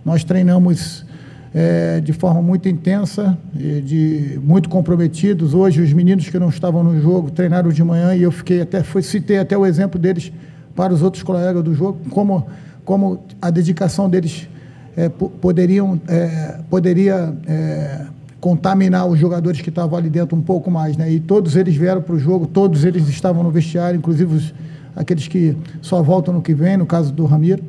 Nós 0.05 0.23
treinamos 0.23 1.05
é, 1.53 1.99
de 1.99 2.13
forma 2.13 2.41
muito 2.41 2.69
intensa, 2.69 3.37
de 3.53 4.39
muito 4.43 4.69
comprometidos. 4.69 5.53
Hoje, 5.53 5.81
os 5.81 5.91
meninos 5.91 6.29
que 6.29 6.39
não 6.39 6.49
estavam 6.49 6.83
no 6.83 6.99
jogo 7.01 7.29
treinaram 7.29 7.69
de 7.69 7.83
manhã 7.83 8.15
e 8.15 8.23
eu 8.23 8.31
fiquei 8.31 8.61
até 8.61 8.83
foi, 8.83 9.01
citei 9.01 9.37
até 9.37 9.57
o 9.57 9.65
exemplo 9.65 9.99
deles 9.99 10.31
para 10.75 10.93
os 10.93 11.01
outros 11.01 11.23
colegas 11.23 11.61
do 11.63 11.73
jogo, 11.73 11.99
como, 12.09 12.47
como 12.85 13.19
a 13.41 13.49
dedicação 13.49 14.09
deles 14.09 14.47
é, 14.95 15.09
poderiam 15.09 15.99
é, 16.07 16.59
poderia 16.69 17.33
é, 17.47 18.05
contaminar 18.41 19.05
os 19.07 19.19
jogadores 19.19 19.61
que 19.61 19.69
estavam 19.69 19.97
ali 19.97 20.09
dentro 20.09 20.35
um 20.35 20.41
pouco 20.41 20.71
mais, 20.71 20.97
né? 20.97 21.09
E 21.11 21.19
todos 21.19 21.55
eles 21.55 21.75
vieram 21.75 22.01
para 22.01 22.15
o 22.15 22.19
jogo, 22.19 22.47
todos 22.47 22.83
eles 22.83 23.07
estavam 23.07 23.43
no 23.43 23.51
vestiário, 23.51 23.97
inclusive 23.97 24.35
os, 24.35 24.53
aqueles 24.95 25.27
que 25.27 25.55
só 25.79 26.01
voltam 26.01 26.33
no 26.33 26.41
que 26.41 26.53
vem, 26.53 26.75
no 26.75 26.87
caso 26.87 27.13
do 27.13 27.25
Ramiro. 27.25 27.63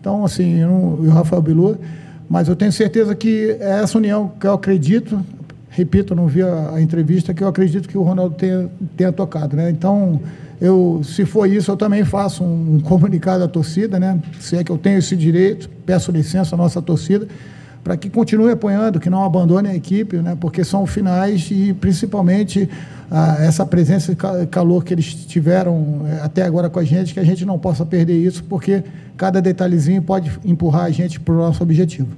Então, 0.00 0.24
assim, 0.24 0.60
eu 0.60 1.00
e 1.02 1.06
o 1.06 1.10
Rafael 1.10 1.42
Bilu, 1.42 1.76
mas 2.28 2.48
eu 2.48 2.56
tenho 2.56 2.72
certeza 2.72 3.14
que 3.14 3.56
é 3.60 3.80
essa 3.82 3.98
união 3.98 4.32
que 4.40 4.46
eu 4.46 4.54
acredito, 4.54 5.20
repito, 5.68 6.14
não 6.14 6.26
vi 6.26 6.42
a, 6.42 6.70
a, 6.74 6.80
entrevista, 6.80 7.34
que 7.34 7.44
eu 7.44 7.48
acredito 7.48 7.86
que 7.86 7.98
o 7.98 8.02
Ronaldo 8.02 8.34
tenha, 8.34 8.70
tenha 8.96 9.12
tocado, 9.12 9.54
né? 9.54 9.68
Então, 9.68 10.20
eu, 10.58 11.02
se 11.04 11.26
for 11.26 11.46
isso, 11.46 11.70
eu 11.70 11.76
também 11.76 12.02
faço 12.02 12.42
um, 12.42 12.76
um 12.76 12.80
comunicado 12.80 13.44
à 13.44 13.48
torcida, 13.48 14.00
né? 14.00 14.18
Se 14.40 14.56
é 14.56 14.64
que 14.64 14.72
eu 14.72 14.78
tenho 14.78 14.98
esse 14.98 15.14
direito, 15.14 15.68
peço 15.84 16.10
licença 16.10 16.54
à 16.54 16.58
nossa 16.58 16.80
torcida, 16.80 17.28
para 17.84 17.98
que 17.98 18.08
continue 18.08 18.50
apoiando, 18.50 18.98
que 18.98 19.10
não 19.10 19.22
abandone 19.22 19.68
a 19.68 19.76
equipe, 19.76 20.16
né, 20.16 20.36
porque 20.40 20.64
são 20.64 20.86
finais 20.86 21.50
e 21.50 21.74
principalmente 21.74 22.68
ah, 23.10 23.36
essa 23.40 23.66
presença 23.66 24.10
e 24.10 24.46
calor 24.46 24.82
que 24.82 24.94
eles 24.94 25.14
tiveram 25.14 26.00
eh, 26.06 26.20
até 26.22 26.42
agora 26.42 26.70
com 26.70 26.78
a 26.78 26.84
gente, 26.84 27.12
que 27.12 27.20
a 27.20 27.24
gente 27.24 27.44
não 27.44 27.58
possa 27.58 27.84
perder 27.84 28.16
isso, 28.16 28.42
porque 28.44 28.82
cada 29.18 29.40
detalhezinho 29.42 30.00
pode 30.00 30.32
empurrar 30.42 30.86
a 30.86 30.90
gente 30.90 31.20
para 31.20 31.34
o 31.34 31.36
nosso 31.36 31.62
objetivo. 31.62 32.08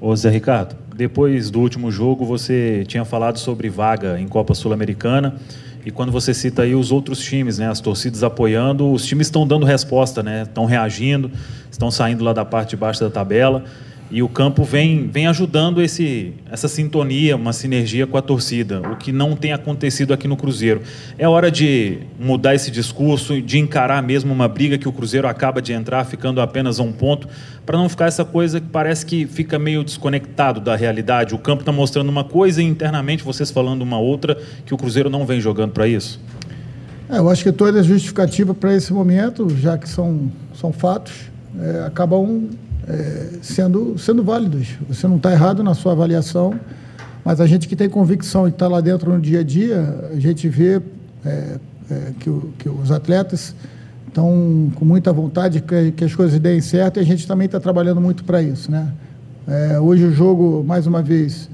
Ô 0.00 0.16
Zé 0.16 0.30
Ricardo, 0.30 0.74
depois 0.96 1.50
do 1.50 1.60
último 1.60 1.90
jogo 1.92 2.24
você 2.24 2.82
tinha 2.88 3.04
falado 3.04 3.38
sobre 3.38 3.68
vaga 3.68 4.18
em 4.18 4.26
Copa 4.26 4.54
Sul-Americana 4.54 5.36
E 5.84 5.90
quando 5.90 6.12
você 6.12 6.32
cita 6.32 6.62
aí 6.62 6.74
os 6.74 6.92
outros 6.92 7.18
times, 7.20 7.58
né, 7.58 7.68
as 7.68 7.80
torcidas 7.80 8.22
apoiando, 8.22 8.90
os 8.90 9.04
times 9.04 9.26
estão 9.26 9.46
dando 9.46 9.66
resposta, 9.66 10.22
né, 10.22 10.42
estão 10.42 10.64
reagindo, 10.64 11.30
estão 11.70 11.90
saindo 11.90 12.22
lá 12.24 12.32
da 12.32 12.44
parte 12.44 12.70
de 12.70 12.76
baixo 12.76 13.00
da 13.00 13.10
tabela. 13.10 13.64
E 14.12 14.22
o 14.22 14.28
campo 14.28 14.62
vem, 14.62 15.08
vem 15.08 15.26
ajudando 15.26 15.80
esse, 15.80 16.34
essa 16.50 16.68
sintonia, 16.68 17.34
uma 17.34 17.54
sinergia 17.54 18.06
com 18.06 18.18
a 18.18 18.20
torcida, 18.20 18.82
o 18.82 18.94
que 18.94 19.10
não 19.10 19.34
tem 19.34 19.54
acontecido 19.54 20.12
aqui 20.12 20.28
no 20.28 20.36
Cruzeiro. 20.36 20.82
É 21.16 21.26
hora 21.26 21.50
de 21.50 22.00
mudar 22.20 22.54
esse 22.54 22.70
discurso, 22.70 23.40
de 23.40 23.58
encarar 23.58 24.02
mesmo 24.02 24.30
uma 24.30 24.46
briga 24.46 24.76
que 24.76 24.86
o 24.86 24.92
Cruzeiro 24.92 25.26
acaba 25.26 25.62
de 25.62 25.72
entrar, 25.72 26.04
ficando 26.04 26.42
apenas 26.42 26.78
a 26.78 26.82
um 26.82 26.92
ponto, 26.92 27.26
para 27.64 27.78
não 27.78 27.88
ficar 27.88 28.04
essa 28.04 28.22
coisa 28.22 28.60
que 28.60 28.66
parece 28.66 29.06
que 29.06 29.26
fica 29.26 29.58
meio 29.58 29.82
desconectado 29.82 30.60
da 30.60 30.76
realidade. 30.76 31.34
O 31.34 31.38
campo 31.38 31.62
está 31.62 31.72
mostrando 31.72 32.10
uma 32.10 32.22
coisa 32.22 32.62
e 32.62 32.66
internamente 32.66 33.24
vocês 33.24 33.50
falando 33.50 33.80
uma 33.80 33.98
outra, 33.98 34.36
que 34.66 34.74
o 34.74 34.76
Cruzeiro 34.76 35.08
não 35.08 35.24
vem 35.24 35.40
jogando 35.40 35.72
para 35.72 35.88
isso. 35.88 36.20
É, 37.08 37.16
eu 37.16 37.30
acho 37.30 37.42
que 37.42 37.50
toda 37.50 37.80
a 37.80 37.82
justificativa 37.82 38.52
para 38.52 38.76
esse 38.76 38.92
momento, 38.92 39.48
já 39.56 39.78
que 39.78 39.88
são, 39.88 40.30
são 40.52 40.70
fatos, 40.70 41.14
é, 41.58 41.86
acabam 41.86 42.50
é, 42.88 43.28
sendo, 43.42 43.98
sendo 43.98 44.22
válidos. 44.22 44.76
Você 44.88 45.06
não 45.06 45.16
está 45.16 45.32
errado 45.32 45.62
na 45.62 45.74
sua 45.74 45.92
avaliação, 45.92 46.58
mas 47.24 47.40
a 47.40 47.46
gente 47.46 47.68
que 47.68 47.76
tem 47.76 47.88
convicção 47.88 48.46
e 48.46 48.50
está 48.50 48.66
lá 48.66 48.80
dentro 48.80 49.12
no 49.12 49.20
dia 49.20 49.40
a 49.40 49.42
dia, 49.42 50.10
a 50.12 50.18
gente 50.18 50.48
vê 50.48 50.80
é, 51.24 51.58
é, 51.90 52.12
que, 52.18 52.28
o, 52.28 52.52
que, 52.58 52.68
os 52.68 52.90
atletas 52.90 53.54
estão 54.08 54.70
com 54.74 54.84
muita 54.84 55.12
vontade 55.12 55.60
que, 55.60 55.92
que, 55.92 56.04
as 56.04 56.14
coisas 56.14 56.38
deem 56.38 56.60
certo 56.60 56.98
e 56.98 57.00
a 57.00 57.04
gente 57.04 57.26
também 57.26 57.46
está 57.46 57.60
trabalhando 57.60 58.00
muito 58.00 58.24
para 58.24 58.42
isso. 58.42 58.70
Né? 58.70 58.92
É, 59.46 59.78
hoje 59.78 60.04
o 60.04 60.12
jogo, 60.12 60.64
mais 60.66 60.86
uma 60.86 61.02
vez, 61.02 61.48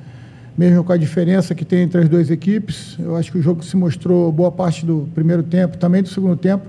mesmo 0.56 0.82
com 0.82 0.92
a 0.92 0.96
diferença 0.96 1.54
que 1.54 1.64
tem 1.64 1.82
entre 1.82 2.00
as 2.00 2.08
duas 2.08 2.30
equipes, 2.30 2.96
eu 2.98 3.16
acho 3.16 3.30
que 3.30 3.38
o 3.38 3.42
jogo 3.42 3.62
se 3.62 3.76
mostrou 3.76 4.32
boa 4.32 4.50
parte 4.50 4.84
do 4.84 5.08
primeiro 5.14 5.42
tempo, 5.42 5.76
também 5.76 6.02
do 6.02 6.08
segundo 6.08 6.36
tempo, 6.36 6.66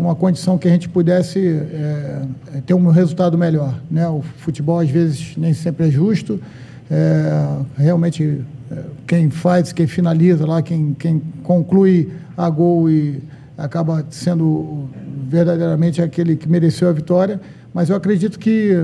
uma 0.00 0.14
condição 0.14 0.56
que 0.56 0.66
a 0.66 0.70
gente 0.70 0.88
pudesse 0.88 1.38
é, 1.38 2.22
ter 2.64 2.72
um 2.72 2.88
resultado 2.88 3.36
melhor. 3.36 3.78
Né? 3.90 4.08
O 4.08 4.22
futebol, 4.38 4.80
às 4.80 4.88
vezes, 4.88 5.34
nem 5.36 5.52
sempre 5.52 5.88
é 5.88 5.90
justo. 5.90 6.40
É, 6.90 7.58
realmente, 7.76 8.40
é, 8.70 8.76
quem 9.06 9.28
faz, 9.28 9.72
quem 9.72 9.86
finaliza 9.86 10.46
lá, 10.46 10.62
quem, 10.62 10.94
quem 10.94 11.20
conclui 11.42 12.10
a 12.36 12.48
gol 12.48 12.88
e 12.88 13.22
acaba 13.58 14.06
sendo 14.08 14.88
verdadeiramente 15.28 16.00
aquele 16.00 16.34
que 16.34 16.48
mereceu 16.48 16.88
a 16.88 16.92
vitória. 16.92 17.38
Mas 17.74 17.90
eu 17.90 17.96
acredito 17.96 18.38
que 18.38 18.74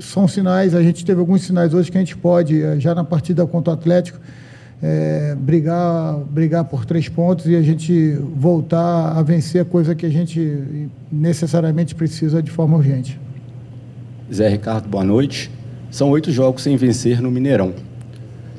são 0.00 0.28
sinais, 0.28 0.74
a 0.74 0.82
gente 0.82 1.04
teve 1.04 1.18
alguns 1.18 1.42
sinais 1.42 1.74
hoje 1.74 1.90
que 1.90 1.98
a 1.98 2.00
gente 2.00 2.16
pode, 2.16 2.80
já 2.80 2.94
na 2.94 3.04
partida 3.04 3.46
contra 3.46 3.72
o 3.72 3.74
Atlético, 3.74 4.18
é, 4.82 5.34
brigar, 5.34 6.16
brigar 6.30 6.64
por 6.64 6.84
três 6.84 7.08
pontos 7.08 7.46
e 7.46 7.56
a 7.56 7.62
gente 7.62 8.12
voltar 8.36 9.12
a 9.16 9.22
vencer 9.22 9.64
coisa 9.64 9.94
que 9.94 10.06
a 10.06 10.08
gente 10.08 10.88
necessariamente 11.10 11.94
precisa 11.94 12.42
de 12.42 12.50
forma 12.50 12.76
urgente. 12.76 13.18
Zé 14.32 14.48
Ricardo, 14.48 14.88
boa 14.88 15.04
noite. 15.04 15.50
São 15.90 16.10
oito 16.10 16.30
jogos 16.30 16.62
sem 16.62 16.76
vencer 16.76 17.20
no 17.20 17.30
Mineirão. 17.30 17.72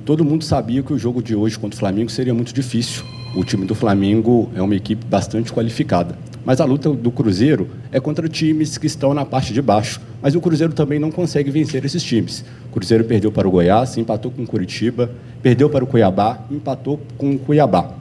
Todo 0.04 0.26
mundo 0.26 0.44
sabia 0.44 0.82
que 0.82 0.92
o 0.92 0.98
jogo 0.98 1.22
de 1.22 1.36
hoje 1.36 1.58
contra 1.60 1.76
o 1.76 1.80
Flamengo 1.80 2.10
seria 2.10 2.34
muito 2.34 2.54
difícil. 2.54 3.04
O 3.36 3.44
time 3.44 3.66
do 3.66 3.76
Flamengo 3.76 4.50
é 4.56 4.62
uma 4.62 4.76
equipe 4.76 5.06
bastante 5.06 5.54
qualificada. 5.54 6.18
Mas 6.50 6.60
a 6.60 6.65
luta 6.65 6.89
do 6.89 7.12
Cruzeiro 7.12 7.70
é 7.91 8.00
contra 8.00 8.27
times 8.27 8.75
que 8.75 8.88
estão 8.88 9.13
na 9.13 9.24
parte 9.24 9.53
de 9.53 9.62
baixo. 9.62 10.01
Mas 10.20 10.34
o 10.34 10.41
Cruzeiro 10.41 10.74
também 10.74 10.98
não 10.98 11.12
consegue 11.12 11.51
vencer 11.51 11.86
esses 11.86 12.01
times. 12.01 12.44
O 12.70 12.74
Cruzeiro 12.74 13.03
perdeu 13.03 13.32
para 13.32 13.48
o 13.48 13.51
Goiás, 13.51 13.96
empatou 14.00 14.32
com 14.32 14.41
o 14.41 14.48
Curitiba, 14.48 15.12
perdeu 15.44 15.70
para 15.70 15.84
o 15.84 15.88
Cuiabá, 15.88 16.39
empatou 16.50 17.00
com 17.20 17.36
o 17.36 17.38
Cuiabá. 17.38 17.94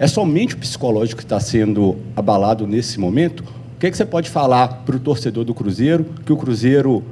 É 0.00 0.08
somente 0.08 0.56
o 0.56 0.58
psicológico 0.58 1.18
que 1.18 1.24
está 1.24 1.38
sendo 1.38 1.94
abalado 2.16 2.66
nesse 2.66 2.98
momento? 2.98 3.44
O 3.76 3.78
que, 3.78 3.86
é 3.86 3.90
que 3.92 3.96
você 3.96 4.04
pode 4.04 4.30
falar 4.30 4.82
para 4.84 4.96
o 4.96 4.98
torcedor 4.98 5.44
do 5.44 5.54
Cruzeiro 5.54 6.04
que 6.24 6.32
o 6.32 6.36
Cruzeiro 6.36 7.04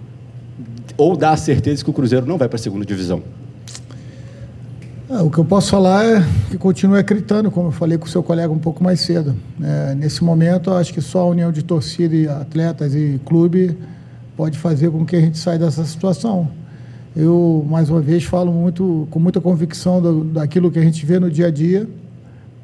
ou 0.97 1.17
dá 1.17 1.31
a 1.31 1.37
certeza 1.37 1.85
que 1.85 1.91
o 1.91 1.93
Cruzeiro 1.93 2.27
não 2.27 2.37
vai 2.37 2.49
para 2.49 2.57
a 2.57 2.61
segunda 2.61 2.85
divisão? 2.85 3.23
Ah, 5.09 5.23
o 5.23 5.31
que 5.31 5.37
eu 5.37 5.45
posso 5.45 5.71
falar 5.71 6.03
é 6.03 6.25
que 6.51 6.57
continue 6.57 6.99
acreditando, 6.99 7.51
como 7.51 7.69
eu 7.69 7.73
falei 7.73 7.99
com 7.99 8.07
o 8.07 8.09
seu 8.09 8.23
colega 8.23 8.51
um 8.51 8.59
pouco 8.59 8.83
mais 8.83 9.01
cedo. 9.01 9.37
É, 9.63 9.95
nesse 9.95 10.25
momento, 10.25 10.71
acho 10.71 10.95
que 10.95 11.03
só 11.03 11.21
a 11.21 11.27
união 11.27 11.53
de 11.53 11.63
torcida 11.63 12.17
e 12.17 12.27
atletas 12.27 12.95
e 12.95 13.21
clube 13.23 13.77
pode 14.35 14.59
fazer 14.59 14.91
com 14.91 15.05
que 15.05 15.15
a 15.15 15.21
gente 15.21 15.37
saia 15.37 15.59
dessa 15.59 15.85
situação. 15.85 16.49
Eu, 17.15 17.67
mais 17.69 17.91
uma 17.91 18.01
vez, 18.01 18.25
falo 18.25 18.51
muito, 18.51 19.07
com 19.11 19.19
muita 19.19 19.43
convicção 19.43 20.01
do, 20.01 20.25
daquilo 20.25 20.71
que 20.71 20.79
a 20.79 20.83
gente 20.83 21.05
vê 21.05 21.19
no 21.19 21.31
dia 21.31 21.49
a 21.49 21.51
dia. 21.51 21.87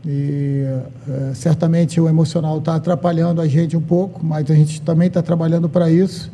E 0.06 0.64
é, 1.09 1.35
certamente 1.35 2.00
o 2.00 2.09
emocional 2.09 2.56
está 2.56 2.75
atrapalhando 2.75 3.42
a 3.42 3.47
gente 3.47 3.76
um 3.76 3.82
pouco, 3.82 4.25
mas 4.25 4.50
a 4.50 4.54
gente 4.54 4.80
também 4.80 5.09
está 5.09 5.20
trabalhando 5.20 5.68
para 5.68 5.90
isso. 5.90 6.32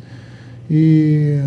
E 0.70 1.40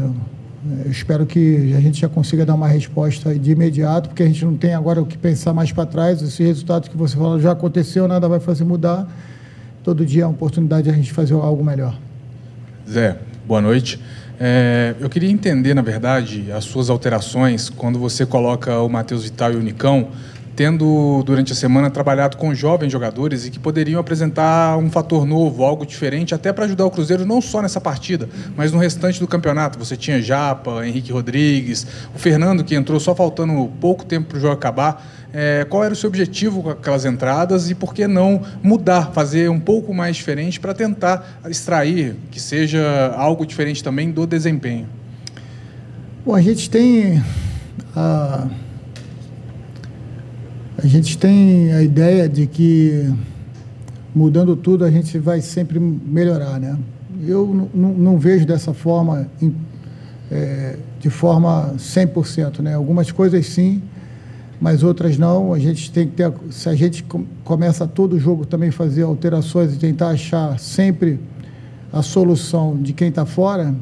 eu 0.86 0.92
espero 0.92 1.26
que 1.26 1.74
a 1.76 1.80
gente 1.80 2.02
já 2.02 2.10
consiga 2.10 2.46
dar 2.46 2.54
uma 2.54 2.68
resposta 2.68 3.34
de 3.34 3.52
imediato, 3.52 4.10
porque 4.10 4.24
a 4.24 4.26
gente 4.26 4.44
não 4.44 4.58
tem 4.58 4.74
agora 4.74 5.02
o 5.02 5.06
que 5.06 5.18
pensar 5.18 5.54
mais 5.54 5.72
para 5.72 5.86
trás. 5.86 6.22
Esse 6.22 6.44
resultado 6.44 6.90
que 6.90 6.98
você 6.98 7.16
falou 7.16 7.40
já 7.40 7.52
aconteceu, 7.52 8.08
nada 8.08 8.28
vai 8.28 8.40
fazer 8.40 8.66
mudar. 8.66 9.08
Todo 9.84 10.06
dia 10.06 10.24
é 10.24 10.26
uma 10.26 10.34
oportunidade 10.34 10.84
de 10.84 10.90
a 10.90 10.94
gente 10.94 11.14
fazer 11.14 11.34
algo 11.34 11.64
melhor. 11.64 11.98
Zé, 12.90 13.18
boa 13.48 13.62
noite. 13.62 14.02
É, 14.38 14.96
eu 15.00 15.10
queria 15.10 15.30
entender, 15.32 15.74
na 15.74 15.82
verdade, 15.82 16.52
as 16.52 16.66
suas 16.66 16.90
alterações 16.90 17.70
quando 17.70 17.98
você 17.98 18.26
coloca 18.26 18.80
o 18.80 18.90
Matheus 18.90 19.24
Vital 19.24 19.54
e 19.54 19.56
o 19.56 19.62
Nicão 19.62 20.10
tendo 20.60 21.24
durante 21.26 21.54
a 21.54 21.56
semana 21.56 21.90
trabalhado 21.90 22.36
com 22.36 22.54
jovens 22.54 22.92
jogadores 22.92 23.46
e 23.46 23.50
que 23.50 23.58
poderiam 23.58 23.98
apresentar 23.98 24.78
um 24.78 24.92
fator 24.92 25.26
novo, 25.26 25.64
algo 25.64 25.86
diferente, 25.86 26.36
até 26.36 26.52
para 26.52 26.66
ajudar 26.66 26.86
o 26.86 26.92
Cruzeiro 26.92 27.26
não 27.26 27.40
só 27.40 27.62
nessa 27.62 27.80
partida, 27.80 28.28
mas 28.58 28.74
no 28.74 28.78
restante 28.78 29.22
do 29.22 29.26
campeonato. 29.26 29.80
Você 29.80 29.96
tinha 29.96 30.22
Japa, 30.22 30.86
Henrique 30.86 31.14
Rodrigues, 31.14 31.88
o 32.14 32.20
Fernando 32.20 32.62
que 32.62 32.76
entrou 32.76 33.00
só 33.00 33.16
faltando 33.16 33.72
pouco 33.80 34.04
tempo 34.04 34.28
para 34.28 34.38
o 34.38 34.42
jogo 34.42 34.54
acabar. 34.54 35.10
É, 35.32 35.66
qual 35.70 35.82
era 35.82 35.94
o 35.94 35.96
seu 35.96 36.10
objetivo 36.10 36.62
com 36.62 36.72
aquelas 36.72 37.06
entradas 37.06 37.70
e 37.70 37.74
por 37.74 37.94
que 37.94 38.06
não 38.06 38.42
mudar, 38.62 39.14
fazer 39.14 39.50
um 39.50 39.62
pouco 39.62 39.94
mais 39.94 40.18
diferente 40.18 40.60
para 40.60 40.74
tentar 40.74 41.40
extrair 41.48 42.18
que 42.30 42.40
seja 42.42 43.14
algo 43.16 43.46
diferente 43.46 43.82
também 43.82 44.12
do 44.12 44.28
desempenho? 44.28 44.90
Bom, 46.26 46.36
a 46.36 46.42
gente 46.42 46.70
tem 46.70 47.24
a 47.96 48.46
a 50.82 50.88
gente 50.88 51.18
tem 51.18 51.74
a 51.74 51.82
ideia 51.82 52.30
de 52.30 52.48
que 52.48 53.14
mudando 54.16 54.56
tudo 54.56 54.86
a 54.86 54.92
gente 54.92 55.18
vai 55.20 55.42
sempre 55.42 55.78
melhorar, 55.78 56.58
né? 56.60 56.78
Eu 57.22 57.70
não 57.74 58.18
vejo 58.18 58.46
dessa 58.46 58.74
forma, 58.74 59.28
é, 60.32 60.78
de 61.00 61.10
forma 61.10 61.74
100%, 61.78 62.60
né? 62.60 62.76
Algumas 62.76 63.12
coisas 63.12 63.46
sim, 63.46 63.82
mas 64.60 64.82
outras 64.84 65.18
não. 65.18 65.54
A 65.54 65.60
gente 65.60 65.92
tem 65.92 66.08
que 66.08 66.16
ter, 66.16 66.32
se 66.50 66.70
a 66.70 66.76
gente 66.76 67.06
começa 67.44 67.86
todo 67.86 68.18
jogo 68.18 68.46
também 68.46 68.72
fazer 68.72 69.04
alterações 69.04 69.74
e 69.74 69.78
tentar 69.78 70.10
achar 70.10 70.58
sempre 70.60 71.20
a 71.92 72.02
solução 72.02 72.78
de 72.78 72.94
quem 72.94 73.10
está 73.10 73.26
fora, 73.26 73.76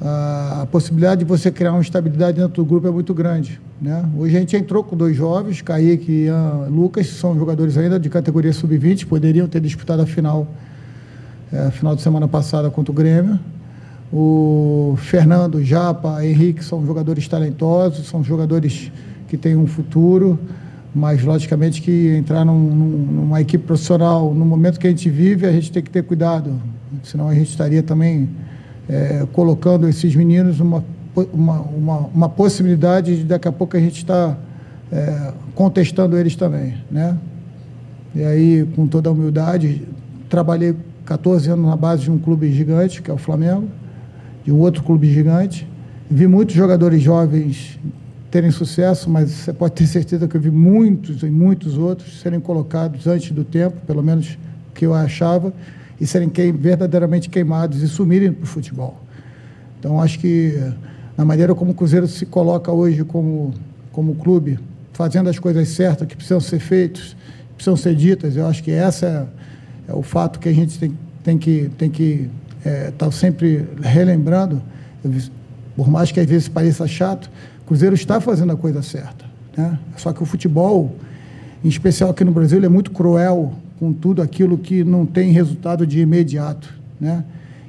a 0.00 0.66
possibilidade 0.70 1.20
de 1.20 1.24
você 1.24 1.50
criar 1.50 1.72
uma 1.72 1.80
estabilidade 1.80 2.38
dentro 2.38 2.62
do 2.62 2.64
grupo 2.64 2.86
é 2.86 2.90
muito 2.90 3.14
grande. 3.14 3.60
Né? 3.80 4.04
Hoje 4.16 4.36
a 4.36 4.40
gente 4.40 4.56
entrou 4.56 4.82
com 4.82 4.96
dois 4.96 5.16
jovens, 5.16 5.62
Kaique 5.62 6.10
e 6.10 6.24
Ian 6.24 6.66
Lucas, 6.70 7.06
são 7.08 7.38
jogadores 7.38 7.76
ainda 7.76 7.98
de 7.98 8.08
categoria 8.08 8.52
sub-20, 8.52 9.06
poderiam 9.06 9.46
ter 9.46 9.60
disputado 9.60 10.02
a 10.02 10.06
final, 10.06 10.46
é, 11.52 11.70
final 11.70 11.94
de 11.94 12.02
semana 12.02 12.26
passada 12.26 12.70
contra 12.70 12.90
o 12.92 12.94
Grêmio. 12.94 13.38
O 14.12 14.96
Fernando, 14.98 15.62
Japa, 15.62 16.24
Henrique 16.24 16.64
são 16.64 16.84
jogadores 16.86 17.26
talentosos, 17.26 18.06
são 18.06 18.22
jogadores 18.22 18.92
que 19.28 19.36
têm 19.36 19.56
um 19.56 19.66
futuro, 19.66 20.38
mas 20.94 21.24
logicamente 21.24 21.82
que 21.82 22.14
entrar 22.16 22.44
num, 22.44 22.58
numa 22.58 23.40
equipe 23.40 23.64
profissional, 23.64 24.32
no 24.32 24.44
momento 24.44 24.78
que 24.78 24.86
a 24.86 24.90
gente 24.90 25.10
vive, 25.10 25.46
a 25.46 25.52
gente 25.52 25.72
tem 25.72 25.82
que 25.82 25.90
ter 25.90 26.04
cuidado, 26.04 26.52
senão 27.02 27.28
a 27.28 27.34
gente 27.34 27.50
estaria 27.50 27.82
também 27.82 28.28
é, 28.88 29.26
colocando 29.32 29.88
esses 29.88 30.14
meninos 30.14 30.60
uma, 30.60 30.84
uma, 31.32 31.60
uma, 31.60 31.98
uma, 32.14 32.28
possibilidade 32.28 33.18
de 33.18 33.24
daqui 33.24 33.48
a 33.48 33.52
pouco 33.52 33.76
a 33.76 33.80
gente 33.80 33.98
estar 33.98 34.30
tá, 34.30 34.38
é, 34.92 35.32
contestando 35.54 36.16
eles 36.18 36.36
também. 36.36 36.74
Né? 36.90 37.16
E 38.14 38.22
aí, 38.22 38.68
com 38.76 38.86
toda 38.86 39.08
a 39.08 39.12
humildade, 39.12 39.82
trabalhei 40.28 40.74
14 41.04 41.50
anos 41.50 41.66
na 41.66 41.76
base 41.76 42.02
de 42.02 42.10
um 42.10 42.18
clube 42.18 42.50
gigante, 42.52 43.02
que 43.02 43.10
é 43.10 43.14
o 43.14 43.18
Flamengo, 43.18 43.68
de 44.44 44.52
um 44.52 44.58
outro 44.58 44.82
clube 44.82 45.12
gigante. 45.12 45.68
Vi 46.10 46.26
muitos 46.26 46.54
jogadores 46.54 47.02
jovens 47.02 47.78
terem 48.30 48.50
sucesso, 48.50 49.08
mas 49.08 49.30
você 49.30 49.52
pode 49.52 49.74
ter 49.74 49.86
certeza 49.86 50.26
que 50.26 50.36
eu 50.36 50.40
vi 50.40 50.50
muitos 50.50 51.22
e 51.22 51.26
muitos 51.26 51.78
outros 51.78 52.20
serem 52.20 52.40
colocados 52.40 53.06
antes 53.06 53.30
do 53.30 53.44
tempo, 53.44 53.76
pelo 53.86 54.02
menos 54.02 54.36
que 54.74 54.84
eu 54.84 54.92
achava, 54.92 55.52
e 56.00 56.06
serem 56.06 56.28
queim, 56.28 56.52
verdadeiramente 56.52 57.28
queimados 57.28 57.82
e 57.82 57.88
sumirem 57.88 58.32
para 58.32 58.44
o 58.44 58.46
futebol. 58.46 59.00
Então, 59.78 60.00
acho 60.00 60.18
que 60.18 60.58
na 61.16 61.24
maneira 61.24 61.54
como 61.54 61.72
o 61.72 61.74
Cruzeiro 61.74 62.08
se 62.08 62.26
coloca 62.26 62.72
hoje 62.72 63.04
como, 63.04 63.52
como 63.92 64.14
clube, 64.14 64.58
fazendo 64.92 65.28
as 65.28 65.38
coisas 65.38 65.68
certas 65.68 66.06
que 66.08 66.16
precisam 66.16 66.40
ser 66.40 66.58
feitas 66.58 67.16
precisam 67.54 67.76
ser 67.76 67.94
ditas. 67.94 68.36
Eu 68.36 68.46
acho 68.46 68.62
que 68.62 68.70
essa 68.70 69.28
é, 69.88 69.92
é 69.92 69.94
o 69.94 70.02
fato 70.02 70.38
que 70.38 70.48
a 70.48 70.52
gente 70.52 70.78
tem, 70.78 70.96
tem 71.22 71.38
que 71.38 71.70
tem 71.78 71.90
que 71.90 72.30
é, 72.64 72.90
tá 72.96 73.10
sempre 73.10 73.66
relembrando. 73.80 74.62
Por 75.76 75.88
mais 75.88 76.10
que 76.10 76.20
às 76.20 76.26
vezes 76.26 76.48
pareça 76.48 76.86
chato, 76.86 77.30
o 77.62 77.66
Cruzeiro 77.66 77.94
está 77.94 78.20
fazendo 78.20 78.52
a 78.52 78.56
coisa 78.56 78.82
certa. 78.82 79.24
Né? 79.56 79.78
Só 79.96 80.12
que 80.12 80.22
o 80.22 80.26
futebol, 80.26 80.94
em 81.64 81.68
especial 81.68 82.10
aqui 82.10 82.24
no 82.24 82.32
Brasil, 82.32 82.62
é 82.64 82.68
muito 82.68 82.90
cruel 82.90 83.54
com 83.78 83.92
tudo 83.92 84.22
aquilo 84.22 84.56
que 84.56 84.84
não 84.84 85.04
tem 85.04 85.32
resultado 85.32 85.86
de 85.86 86.00
imediato. 86.00 86.72
Né? 87.00 87.24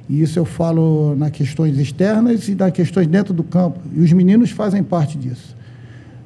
E 0.08 0.22
isso 0.22 0.38
eu 0.38 0.44
falo 0.44 1.14
nas 1.16 1.30
questões 1.30 1.78
externas 1.78 2.48
e 2.48 2.54
nas 2.54 2.70
questões 2.70 3.06
dentro 3.06 3.34
do 3.34 3.42
campo. 3.42 3.80
E 3.94 4.00
os 4.00 4.12
meninos 4.12 4.50
fazem 4.50 4.82
parte 4.82 5.18
disso. 5.18 5.56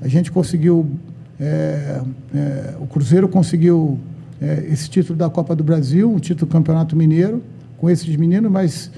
A 0.01 0.09
gente 0.09 0.31
conseguiu, 0.31 0.87
é, 1.39 2.01
é, 2.35 2.75
o 2.81 2.87
Cruzeiro 2.87 3.29
conseguiu 3.29 3.99
é, 4.41 4.67
esse 4.71 4.89
título 4.89 5.19
da 5.19 5.29
Copa 5.29 5.55
do 5.55 5.65
Brasil, 5.65 6.11
um 6.11 6.19
título 6.19 6.49
do 6.49 6.53
Campeonato 6.53 6.97
Mineiro, 6.97 7.43
com 7.79 7.89
esses 7.89 8.15
meninos, 8.17 8.51
mas 8.51 8.91